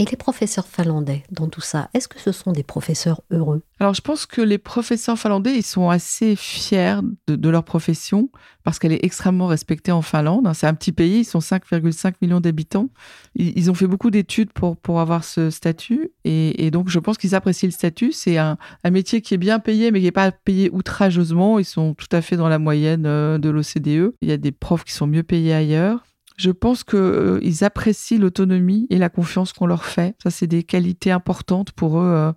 Et 0.00 0.04
les 0.04 0.16
professeurs 0.16 0.68
finlandais 0.68 1.24
dans 1.32 1.48
tout 1.48 1.60
ça, 1.60 1.90
est-ce 1.92 2.06
que 2.06 2.20
ce 2.20 2.30
sont 2.30 2.52
des 2.52 2.62
professeurs 2.62 3.20
heureux? 3.32 3.62
Alors 3.80 3.94
je 3.94 4.00
pense 4.00 4.26
que 4.26 4.40
les 4.40 4.58
professeurs 4.58 5.18
finlandais, 5.18 5.56
ils 5.56 5.64
sont 5.64 5.90
assez 5.90 6.36
fiers 6.36 7.00
de, 7.26 7.48
leur 7.48 7.64
profession 7.64 8.30
parce 8.62 8.78
qu'elle 8.78 8.92
est 8.92 9.04
extrêmement 9.04 9.48
respectée 9.48 9.90
en 9.90 10.00
Finlande. 10.00 10.48
C'est 10.54 10.68
un 10.68 10.74
petit 10.74 10.92
pays, 10.92 11.20
ils 11.20 11.24
sont 11.24 11.40
5,5 11.40 12.14
millions 12.22 12.40
d'habitants. 12.40 12.90
Ils, 13.34 13.70
ont 13.72 13.74
fait 13.74 13.88
beaucoup 13.88 14.12
d'études 14.12 14.52
pour, 14.52 14.76
pour 14.76 15.00
avoir 15.00 15.24
ce 15.24 15.50
statut 15.50 16.12
et, 16.24 16.70
donc 16.70 16.90
je 16.90 17.00
pense 17.00 17.18
qu'ils 17.18 17.34
apprécient 17.34 17.66
le 17.66 17.72
statut. 17.72 18.12
C'est 18.12 18.38
un, 18.38 18.56
un, 18.84 18.90
métier 18.90 19.20
qui 19.20 19.34
est 19.34 19.38
bien 19.38 19.58
payé 19.58 19.90
mais 19.90 19.98
qui 19.98 20.04
n'est 20.04 20.12
pas 20.12 20.30
payé 20.30 20.70
outrageusement. 20.72 21.58
Ils 21.58 21.64
sont 21.64 21.94
tout 21.94 22.08
à 22.12 22.22
fait 22.22 22.36
dans 22.36 22.48
la 22.48 22.60
moyenne 22.60 23.04
euh, 23.06 23.38
de 23.38 23.48
l'OCDE. 23.48 24.14
Il 24.22 24.28
y 24.28 24.32
a 24.32 24.36
des 24.36 24.52
profs 24.52 24.84
qui 24.84 24.92
sont 24.92 25.08
mieux 25.08 25.24
payés 25.24 25.54
ailleurs 25.54 26.04
je 26.38 26.52
pense 26.52 26.84
qu'ils 26.84 26.98
euh, 26.98 27.62
apprécient 27.62 28.18
l'autonomie 28.18 28.86
et 28.90 28.96
la 28.96 29.08
confiance 29.08 29.52
qu'on 29.52 29.66
leur 29.66 29.84
fait. 29.84 30.14
Ça, 30.22 30.30
c'est 30.30 30.46
des 30.46 30.62
qualités 30.62 31.10
importantes 31.10 31.72
pour 31.72 32.00
eux. 32.00 32.06
Euh, 32.06 32.32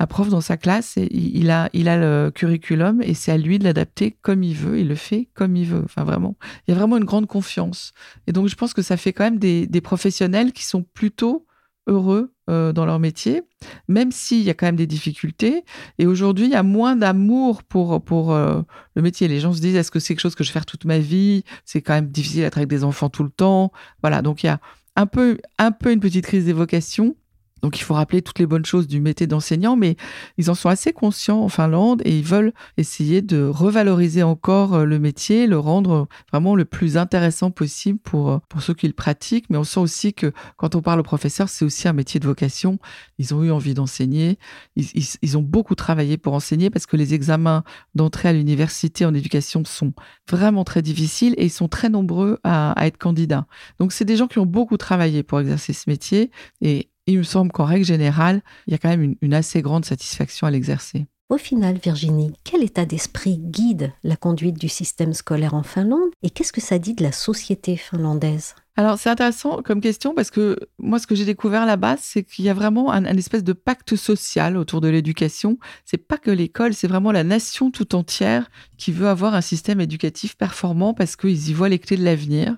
un 0.00 0.06
prof 0.06 0.28
dans 0.28 0.40
sa 0.40 0.56
classe, 0.56 0.96
il, 0.96 1.50
a, 1.50 1.68
il 1.72 1.88
a 1.88 1.96
le 1.96 2.32
curriculum 2.34 3.00
et 3.02 3.14
c'est 3.14 3.30
à 3.30 3.36
lui 3.36 3.60
de 3.60 3.64
l'adapter 3.64 4.16
comme 4.22 4.42
il 4.42 4.54
veut. 4.54 4.80
Il 4.80 4.88
le 4.88 4.96
fait 4.96 5.28
comme 5.34 5.56
il 5.56 5.66
veut. 5.66 5.82
Enfin, 5.84 6.04
vraiment, 6.04 6.36
il 6.66 6.72
y 6.72 6.74
a 6.74 6.76
vraiment 6.76 6.96
une 6.96 7.04
grande 7.04 7.26
confiance. 7.26 7.92
Et 8.26 8.32
donc, 8.32 8.48
je 8.48 8.56
pense 8.56 8.74
que 8.74 8.82
ça 8.82 8.96
fait 8.96 9.12
quand 9.12 9.24
même 9.24 9.38
des, 9.38 9.66
des 9.66 9.80
professionnels 9.80 10.52
qui 10.52 10.64
sont 10.64 10.82
plutôt 10.82 11.46
heureux 11.86 12.33
euh, 12.50 12.72
dans 12.72 12.84
leur 12.84 12.98
métier, 12.98 13.42
même 13.88 14.12
s'il 14.12 14.42
y 14.42 14.50
a 14.50 14.54
quand 14.54 14.66
même 14.66 14.76
des 14.76 14.86
difficultés. 14.86 15.64
Et 15.98 16.06
aujourd'hui, 16.06 16.44
il 16.44 16.50
y 16.50 16.56
a 16.56 16.62
moins 16.62 16.94
d'amour 16.94 17.62
pour, 17.62 18.02
pour 18.04 18.32
euh, 18.32 18.60
le 18.94 19.02
métier. 19.02 19.28
Les 19.28 19.40
gens 19.40 19.52
se 19.52 19.60
disent, 19.60 19.76
est-ce 19.76 19.90
que 19.90 19.98
c'est 19.98 20.14
quelque 20.14 20.20
chose 20.20 20.34
que 20.34 20.44
je 20.44 20.50
vais 20.50 20.54
faire 20.54 20.66
toute 20.66 20.84
ma 20.84 20.98
vie? 20.98 21.44
C'est 21.64 21.80
quand 21.80 21.94
même 21.94 22.08
difficile 22.08 22.42
d'être 22.42 22.58
avec 22.58 22.68
des 22.68 22.84
enfants 22.84 23.08
tout 23.08 23.24
le 23.24 23.30
temps. 23.30 23.72
Voilà, 24.02 24.20
donc 24.20 24.42
il 24.42 24.46
y 24.46 24.50
a 24.50 24.60
un 24.96 25.06
peu, 25.06 25.38
un 25.58 25.72
peu 25.72 25.92
une 25.92 26.00
petite 26.00 26.26
crise 26.26 26.44
d'évocation. 26.44 27.16
Donc 27.64 27.78
il 27.78 27.82
faut 27.82 27.94
rappeler 27.94 28.20
toutes 28.20 28.38
les 28.40 28.46
bonnes 28.46 28.66
choses 28.66 28.86
du 28.86 29.00
métier 29.00 29.26
d'enseignant, 29.26 29.74
mais 29.74 29.96
ils 30.36 30.50
en 30.50 30.54
sont 30.54 30.68
assez 30.68 30.92
conscients 30.92 31.40
en 31.40 31.48
Finlande 31.48 32.02
et 32.04 32.18
ils 32.18 32.22
veulent 32.22 32.52
essayer 32.76 33.22
de 33.22 33.42
revaloriser 33.42 34.22
encore 34.22 34.74
euh, 34.74 34.84
le 34.84 34.98
métier, 34.98 35.46
le 35.46 35.58
rendre 35.58 36.06
vraiment 36.30 36.56
le 36.56 36.66
plus 36.66 36.98
intéressant 36.98 37.50
possible 37.50 37.98
pour, 38.00 38.30
euh, 38.32 38.38
pour 38.50 38.60
ceux 38.60 38.74
qui 38.74 38.86
le 38.86 38.92
pratiquent. 38.92 39.46
Mais 39.48 39.56
on 39.56 39.64
sent 39.64 39.80
aussi 39.80 40.12
que 40.12 40.30
quand 40.58 40.74
on 40.74 40.82
parle 40.82 41.00
aux 41.00 41.04
professeurs, 41.04 41.48
c'est 41.48 41.64
aussi 41.64 41.88
un 41.88 41.94
métier 41.94 42.20
de 42.20 42.26
vocation. 42.26 42.78
Ils 43.18 43.34
ont 43.34 43.42
eu 43.42 43.50
envie 43.50 43.72
d'enseigner. 43.72 44.38
Ils, 44.76 45.38
ont 45.38 45.42
beaucoup 45.42 45.74
travaillé 45.74 46.18
pour 46.18 46.34
enseigner 46.34 46.68
parce 46.68 46.84
que 46.84 46.98
les 46.98 47.14
examens 47.14 47.64
d'entrée 47.94 48.28
à 48.28 48.34
l'université 48.34 49.06
en 49.06 49.14
éducation 49.14 49.64
sont 49.64 49.94
vraiment 50.28 50.64
très 50.64 50.82
difficiles 50.82 51.34
et 51.38 51.46
ils 51.46 51.50
sont 51.50 51.68
très 51.68 51.88
nombreux 51.88 52.40
à, 52.44 52.72
à 52.72 52.86
être 52.86 52.98
candidats. 52.98 53.46
Donc 53.78 53.92
c'est 53.92 54.04
des 54.04 54.18
gens 54.18 54.26
qui 54.26 54.38
ont 54.38 54.44
beaucoup 54.44 54.76
travaillé 54.76 55.22
pour 55.22 55.40
exercer 55.40 55.72
ce 55.72 55.88
métier 55.88 56.30
et 56.60 56.90
il 57.06 57.18
me 57.18 57.22
semble 57.22 57.52
qu'en 57.52 57.64
règle 57.64 57.84
générale, 57.84 58.42
il 58.66 58.72
y 58.72 58.74
a 58.74 58.78
quand 58.78 58.88
même 58.88 59.16
une, 59.20 59.34
assez 59.34 59.62
grande 59.62 59.84
satisfaction 59.84 60.46
à 60.46 60.50
l'exercer. 60.50 61.06
Au 61.30 61.38
final, 61.38 61.78
Virginie, 61.78 62.34
quel 62.44 62.62
état 62.62 62.84
d'esprit 62.84 63.38
guide 63.38 63.92
la 64.02 64.16
conduite 64.16 64.58
du 64.58 64.68
système 64.68 65.14
scolaire 65.14 65.54
en 65.54 65.62
Finlande 65.62 66.10
et 66.22 66.30
qu'est-ce 66.30 66.52
que 66.52 66.60
ça 66.60 66.78
dit 66.78 66.94
de 66.94 67.02
la 67.02 67.12
société 67.12 67.76
finlandaise? 67.76 68.54
Alors 68.76 68.98
c'est 68.98 69.08
intéressant 69.08 69.62
comme 69.62 69.80
question 69.80 70.14
parce 70.14 70.30
que 70.30 70.58
moi 70.78 70.98
ce 70.98 71.06
que 71.06 71.14
j'ai 71.14 71.24
découvert 71.24 71.64
là-bas 71.64 71.94
c'est 71.96 72.24
qu'il 72.24 72.44
y 72.44 72.48
a 72.48 72.54
vraiment 72.54 72.90
un, 72.90 73.04
espèce 73.04 73.44
de 73.44 73.52
pacte 73.52 73.94
social 73.94 74.56
autour 74.56 74.80
de 74.80 74.88
l'éducation. 74.88 75.58
C'est 75.84 75.96
pas 75.96 76.18
que 76.18 76.30
l'école, 76.32 76.74
c'est 76.74 76.88
vraiment 76.88 77.12
la 77.12 77.22
nation 77.22 77.70
tout 77.70 77.94
entière 77.94 78.50
qui 78.76 78.90
veut 78.90 79.08
avoir 79.08 79.34
un 79.34 79.40
système 79.40 79.80
éducatif 79.80 80.36
performant 80.36 80.92
parce 80.92 81.14
qu'ils 81.14 81.50
y 81.50 81.52
voient 81.54 81.68
les 81.68 81.78
clés 81.78 81.96
de 81.96 82.04
l'avenir. 82.04 82.56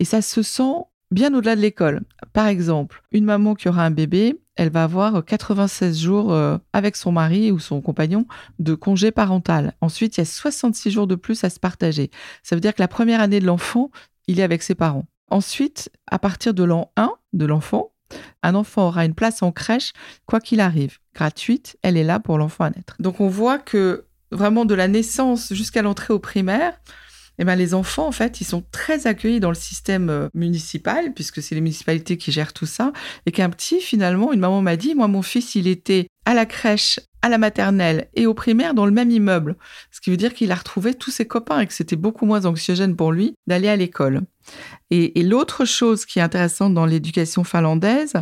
Et 0.00 0.04
ça 0.04 0.20
se 0.20 0.42
sent 0.42 0.82
bien 1.12 1.34
au-delà 1.34 1.56
de 1.56 1.60
l'école. 1.60 2.02
Par 2.32 2.46
exemple, 2.46 3.02
une 3.12 3.24
maman 3.24 3.54
qui 3.54 3.68
aura 3.68 3.84
un 3.84 3.90
bébé, 3.90 4.40
elle 4.56 4.70
va 4.70 4.84
avoir 4.84 5.24
96 5.24 6.00
jours 6.00 6.32
euh, 6.32 6.58
avec 6.72 6.96
son 6.96 7.12
mari 7.12 7.52
ou 7.52 7.58
son 7.58 7.80
compagnon 7.80 8.26
de 8.58 8.74
congé 8.74 9.10
parental. 9.10 9.74
Ensuite, 9.80 10.16
il 10.16 10.20
y 10.20 10.22
a 10.22 10.26
66 10.26 10.90
jours 10.90 11.06
de 11.06 11.14
plus 11.14 11.44
à 11.44 11.50
se 11.50 11.60
partager. 11.60 12.10
Ça 12.42 12.56
veut 12.56 12.60
dire 12.60 12.74
que 12.74 12.82
la 12.82 12.88
première 12.88 13.20
année 13.20 13.40
de 13.40 13.46
l'enfant, 13.46 13.90
il 14.26 14.40
est 14.40 14.42
avec 14.42 14.62
ses 14.62 14.74
parents. 14.74 15.06
Ensuite, 15.30 15.90
à 16.10 16.18
partir 16.18 16.52
de 16.52 16.64
l'an 16.64 16.92
1 16.96 17.10
de 17.32 17.46
l'enfant, 17.46 17.92
un 18.42 18.54
enfant 18.54 18.88
aura 18.88 19.04
une 19.06 19.14
place 19.14 19.42
en 19.42 19.52
crèche, 19.52 19.92
quoi 20.26 20.40
qu'il 20.40 20.60
arrive. 20.60 20.98
Gratuite, 21.14 21.78
elle 21.82 21.96
est 21.96 22.04
là 22.04 22.20
pour 22.20 22.36
l'enfant 22.36 22.64
à 22.64 22.70
naître. 22.70 22.96
Donc 22.98 23.20
on 23.20 23.28
voit 23.28 23.58
que 23.58 24.04
vraiment 24.30 24.64
de 24.64 24.74
la 24.74 24.88
naissance 24.88 25.52
jusqu'à 25.54 25.82
l'entrée 25.82 26.12
au 26.12 26.18
primaire, 26.18 26.74
eh 27.38 27.44
ben, 27.44 27.56
les 27.56 27.74
enfants, 27.74 28.06
en 28.06 28.12
fait, 28.12 28.40
ils 28.40 28.44
sont 28.44 28.62
très 28.72 29.06
accueillis 29.06 29.40
dans 29.40 29.48
le 29.48 29.54
système 29.54 30.10
euh, 30.10 30.28
municipal, 30.34 31.12
puisque 31.14 31.42
c'est 31.42 31.54
les 31.54 31.60
municipalités 31.60 32.16
qui 32.16 32.30
gèrent 32.32 32.52
tout 32.52 32.66
ça. 32.66 32.92
Et 33.26 33.32
qu'un 33.32 33.50
petit, 33.50 33.80
finalement, 33.80 34.32
une 34.32 34.40
maman 34.40 34.62
m'a 34.62 34.76
dit, 34.76 34.94
moi, 34.94 35.08
mon 35.08 35.22
fils, 35.22 35.54
il 35.54 35.66
était 35.66 36.08
à 36.24 36.34
la 36.34 36.46
crèche, 36.46 37.00
à 37.22 37.28
la 37.28 37.38
maternelle 37.38 38.08
et 38.14 38.26
au 38.26 38.34
primaire 38.34 38.74
dans 38.74 38.86
le 38.86 38.92
même 38.92 39.10
immeuble. 39.10 39.56
Ce 39.90 40.00
qui 40.00 40.10
veut 40.10 40.16
dire 40.16 40.34
qu'il 40.34 40.52
a 40.52 40.56
retrouvé 40.56 40.94
tous 40.94 41.10
ses 41.10 41.26
copains 41.26 41.60
et 41.60 41.66
que 41.66 41.72
c'était 41.72 41.96
beaucoup 41.96 42.26
moins 42.26 42.46
anxiogène 42.46 42.96
pour 42.96 43.12
lui 43.12 43.34
d'aller 43.46 43.68
à 43.68 43.76
l'école. 43.76 44.22
Et, 44.90 45.18
et 45.18 45.22
l'autre 45.22 45.64
chose 45.64 46.04
qui 46.04 46.18
est 46.18 46.22
intéressante 46.22 46.74
dans 46.74 46.86
l'éducation 46.86 47.44
finlandaise, 47.44 48.14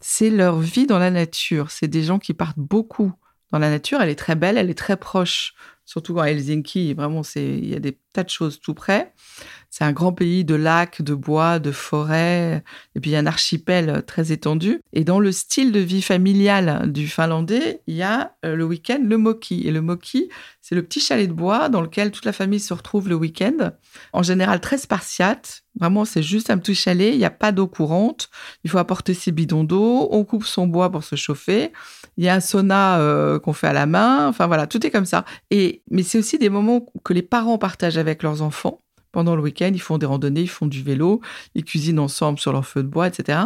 c'est 0.00 0.30
leur 0.30 0.58
vie 0.58 0.86
dans 0.86 0.98
la 0.98 1.10
nature. 1.10 1.70
C'est 1.70 1.88
des 1.88 2.02
gens 2.02 2.18
qui 2.18 2.34
partent 2.34 2.58
beaucoup 2.58 3.12
dans 3.52 3.58
la 3.58 3.70
nature. 3.70 4.00
Elle 4.00 4.08
est 4.08 4.16
très 4.16 4.34
belle, 4.34 4.58
elle 4.58 4.70
est 4.70 4.74
très 4.74 4.96
proche 4.96 5.54
surtout 5.86 6.20
à 6.20 6.30
Helsinki, 6.30 6.92
vraiment, 6.94 7.22
il 7.36 7.68
y 7.68 7.74
a 7.74 7.80
des 7.80 7.98
tas 8.12 8.24
de 8.24 8.28
choses 8.28 8.60
tout 8.60 8.74
près. 8.74 9.14
C'est 9.70 9.84
un 9.84 9.92
grand 9.92 10.12
pays 10.12 10.44
de 10.44 10.54
lacs, 10.54 11.02
de 11.02 11.14
bois, 11.14 11.58
de 11.58 11.70
forêts, 11.70 12.62
et 12.94 13.00
puis 13.00 13.14
un 13.16 13.26
archipel 13.26 14.02
très 14.06 14.32
étendu. 14.32 14.80
Et 14.92 15.04
dans 15.04 15.20
le 15.20 15.32
style 15.32 15.72
de 15.72 15.80
vie 15.80 16.02
familial 16.02 16.90
du 16.92 17.08
Finlandais, 17.08 17.82
il 17.86 17.96
y 17.96 18.02
a 18.02 18.36
euh, 18.44 18.54
le 18.56 18.64
week-end 18.64 19.00
le 19.02 19.18
moki. 19.18 19.66
Et 19.66 19.70
le 19.70 19.80
moki, 19.80 20.28
c'est 20.60 20.74
le 20.74 20.82
petit 20.82 21.00
chalet 21.00 21.28
de 21.28 21.32
bois 21.32 21.68
dans 21.68 21.80
lequel 21.80 22.10
toute 22.10 22.24
la 22.24 22.32
famille 22.32 22.60
se 22.60 22.74
retrouve 22.74 23.08
le 23.08 23.14
week-end. 23.14 23.72
En 24.12 24.22
général 24.22 24.60
très 24.60 24.78
spartiate. 24.78 25.62
Vraiment, 25.78 26.04
c'est 26.04 26.22
juste 26.22 26.50
un 26.50 26.58
petit 26.58 26.74
chalet. 26.74 27.12
Il 27.12 27.18
n'y 27.18 27.24
a 27.24 27.30
pas 27.30 27.52
d'eau 27.52 27.66
courante. 27.66 28.30
Il 28.64 28.70
faut 28.70 28.78
apporter 28.78 29.14
ses 29.14 29.30
bidons 29.30 29.64
d'eau. 29.64 30.08
On 30.10 30.24
coupe 30.24 30.44
son 30.44 30.66
bois 30.66 30.90
pour 30.90 31.04
se 31.04 31.16
chauffer. 31.16 31.72
Il 32.16 32.24
y 32.24 32.28
a 32.28 32.34
un 32.34 32.40
sauna 32.40 32.98
euh, 32.98 33.38
qu'on 33.38 33.52
fait 33.52 33.68
à 33.68 33.72
la 33.72 33.86
main. 33.86 34.28
Enfin 34.28 34.46
voilà, 34.46 34.66
tout 34.66 34.84
est 34.86 34.90
comme 34.90 35.04
ça. 35.04 35.24
Et 35.50 35.82
mais 35.90 36.02
c'est 36.02 36.18
aussi 36.18 36.38
des 36.38 36.48
moments 36.48 36.86
que 37.04 37.12
les 37.12 37.22
parents 37.22 37.58
partagent 37.58 37.98
avec 37.98 38.22
leurs 38.22 38.42
enfants. 38.42 38.80
Pendant 39.16 39.34
le 39.34 39.40
week-end, 39.40 39.70
ils 39.72 39.80
font 39.80 39.96
des 39.96 40.04
randonnées, 40.04 40.42
ils 40.42 40.46
font 40.46 40.66
du 40.66 40.82
vélo, 40.82 41.22
ils 41.54 41.64
cuisinent 41.64 42.00
ensemble 42.00 42.38
sur 42.38 42.52
leur 42.52 42.66
feu 42.66 42.82
de 42.82 42.88
bois, 42.88 43.06
etc. 43.06 43.38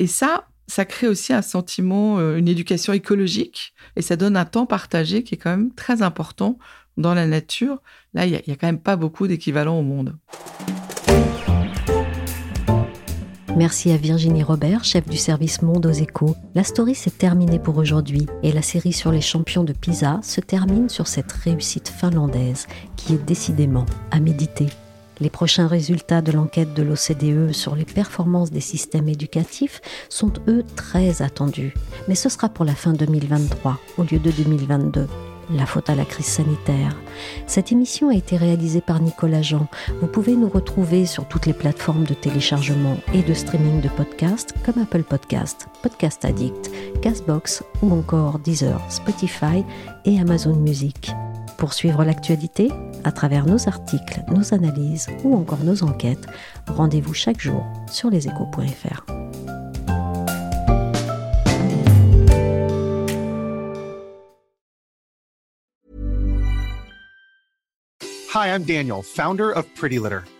Et 0.00 0.08
ça, 0.08 0.48
ça 0.66 0.84
crée 0.84 1.06
aussi 1.06 1.32
un 1.32 1.42
sentiment, 1.42 2.18
euh, 2.18 2.36
une 2.36 2.48
éducation 2.48 2.92
écologique, 2.92 3.72
et 3.94 4.02
ça 4.02 4.16
donne 4.16 4.36
un 4.36 4.44
temps 4.44 4.66
partagé 4.66 5.22
qui 5.22 5.36
est 5.36 5.38
quand 5.38 5.50
même 5.50 5.72
très 5.72 6.02
important 6.02 6.58
dans 6.96 7.14
la 7.14 7.28
nature. 7.28 7.80
Là, 8.14 8.26
il 8.26 8.32
n'y 8.32 8.36
a, 8.36 8.40
a, 8.40 8.56
quand 8.56 8.66
même 8.66 8.80
pas 8.80 8.96
beaucoup 8.96 9.28
d'équivalents 9.28 9.78
au 9.78 9.82
monde. 9.82 10.16
Merci 13.56 13.92
à 13.92 13.96
Virginie 13.96 14.42
Robert, 14.42 14.82
chef 14.82 15.08
du 15.08 15.18
service 15.18 15.62
Monde 15.62 15.86
aux 15.86 15.92
échos. 15.92 16.34
La 16.56 16.64
story 16.64 16.96
s'est 16.96 17.10
terminée 17.10 17.60
pour 17.60 17.78
aujourd'hui 17.78 18.26
et 18.42 18.50
la 18.50 18.60
série 18.60 18.92
sur 18.92 19.12
les 19.12 19.20
champions 19.20 19.62
de 19.62 19.72
Pisa 19.72 20.18
se 20.24 20.40
termine 20.40 20.88
sur 20.88 21.06
cette 21.06 21.30
réussite 21.30 21.88
finlandaise 21.88 22.66
qui 22.96 23.14
est 23.14 23.24
décidément 23.24 23.86
à 24.10 24.18
méditer. 24.18 24.66
Les 25.18 25.30
prochains 25.30 25.66
résultats 25.66 26.20
de 26.20 26.32
l'enquête 26.32 26.74
de 26.74 26.82
l'OCDE 26.82 27.52
sur 27.52 27.74
les 27.74 27.86
performances 27.86 28.50
des 28.50 28.60
systèmes 28.60 29.08
éducatifs 29.08 29.80
sont 30.10 30.32
eux 30.46 30.62
très 30.76 31.22
attendus, 31.22 31.74
mais 32.06 32.14
ce 32.14 32.28
sera 32.28 32.48
pour 32.48 32.64
la 32.64 32.74
fin 32.74 32.92
2023 32.92 33.78
au 33.96 34.02
lieu 34.02 34.18
de 34.18 34.30
2022. 34.30 35.06
La 35.50 35.64
faute 35.64 35.88
à 35.88 35.94
la 35.94 36.04
crise 36.04 36.26
sanitaire. 36.26 36.96
Cette 37.46 37.70
émission 37.70 38.08
a 38.08 38.14
été 38.14 38.36
réalisée 38.36 38.80
par 38.80 39.00
Nicolas 39.00 39.42
Jean. 39.42 39.68
Vous 40.00 40.08
pouvez 40.08 40.34
nous 40.34 40.48
retrouver 40.48 41.06
sur 41.06 41.26
toutes 41.28 41.46
les 41.46 41.52
plateformes 41.52 42.04
de 42.04 42.14
téléchargement 42.14 42.96
et 43.14 43.22
de 43.22 43.32
streaming 43.32 43.80
de 43.80 43.88
podcasts 43.88 44.54
comme 44.64 44.82
Apple 44.82 45.04
Podcast, 45.04 45.68
Podcast 45.82 46.24
Addict, 46.24 46.70
Castbox 47.00 47.62
ou 47.80 47.92
encore 47.92 48.40
Deezer, 48.40 48.80
Spotify 48.90 49.64
et 50.04 50.18
Amazon 50.18 50.56
Music. 50.56 51.12
Pour 51.58 51.72
suivre 51.72 52.04
l'actualité, 52.04 52.70
à 53.04 53.12
travers 53.12 53.46
nos 53.46 53.66
articles, 53.66 54.22
nos 54.28 54.52
analyses 54.52 55.08
ou 55.24 55.34
encore 55.34 55.64
nos 55.64 55.82
enquêtes, 55.82 56.26
rendez-vous 56.66 57.14
chaque 57.14 57.40
jour 57.40 57.64
sur 57.90 58.10
leséchos.fr. 58.10 59.04
Hi, 68.34 68.48
I'm 68.48 68.64
Daniel, 68.64 69.02
founder 69.02 69.50
of 69.50 69.64
Pretty 69.74 69.98
Litter. 69.98 70.24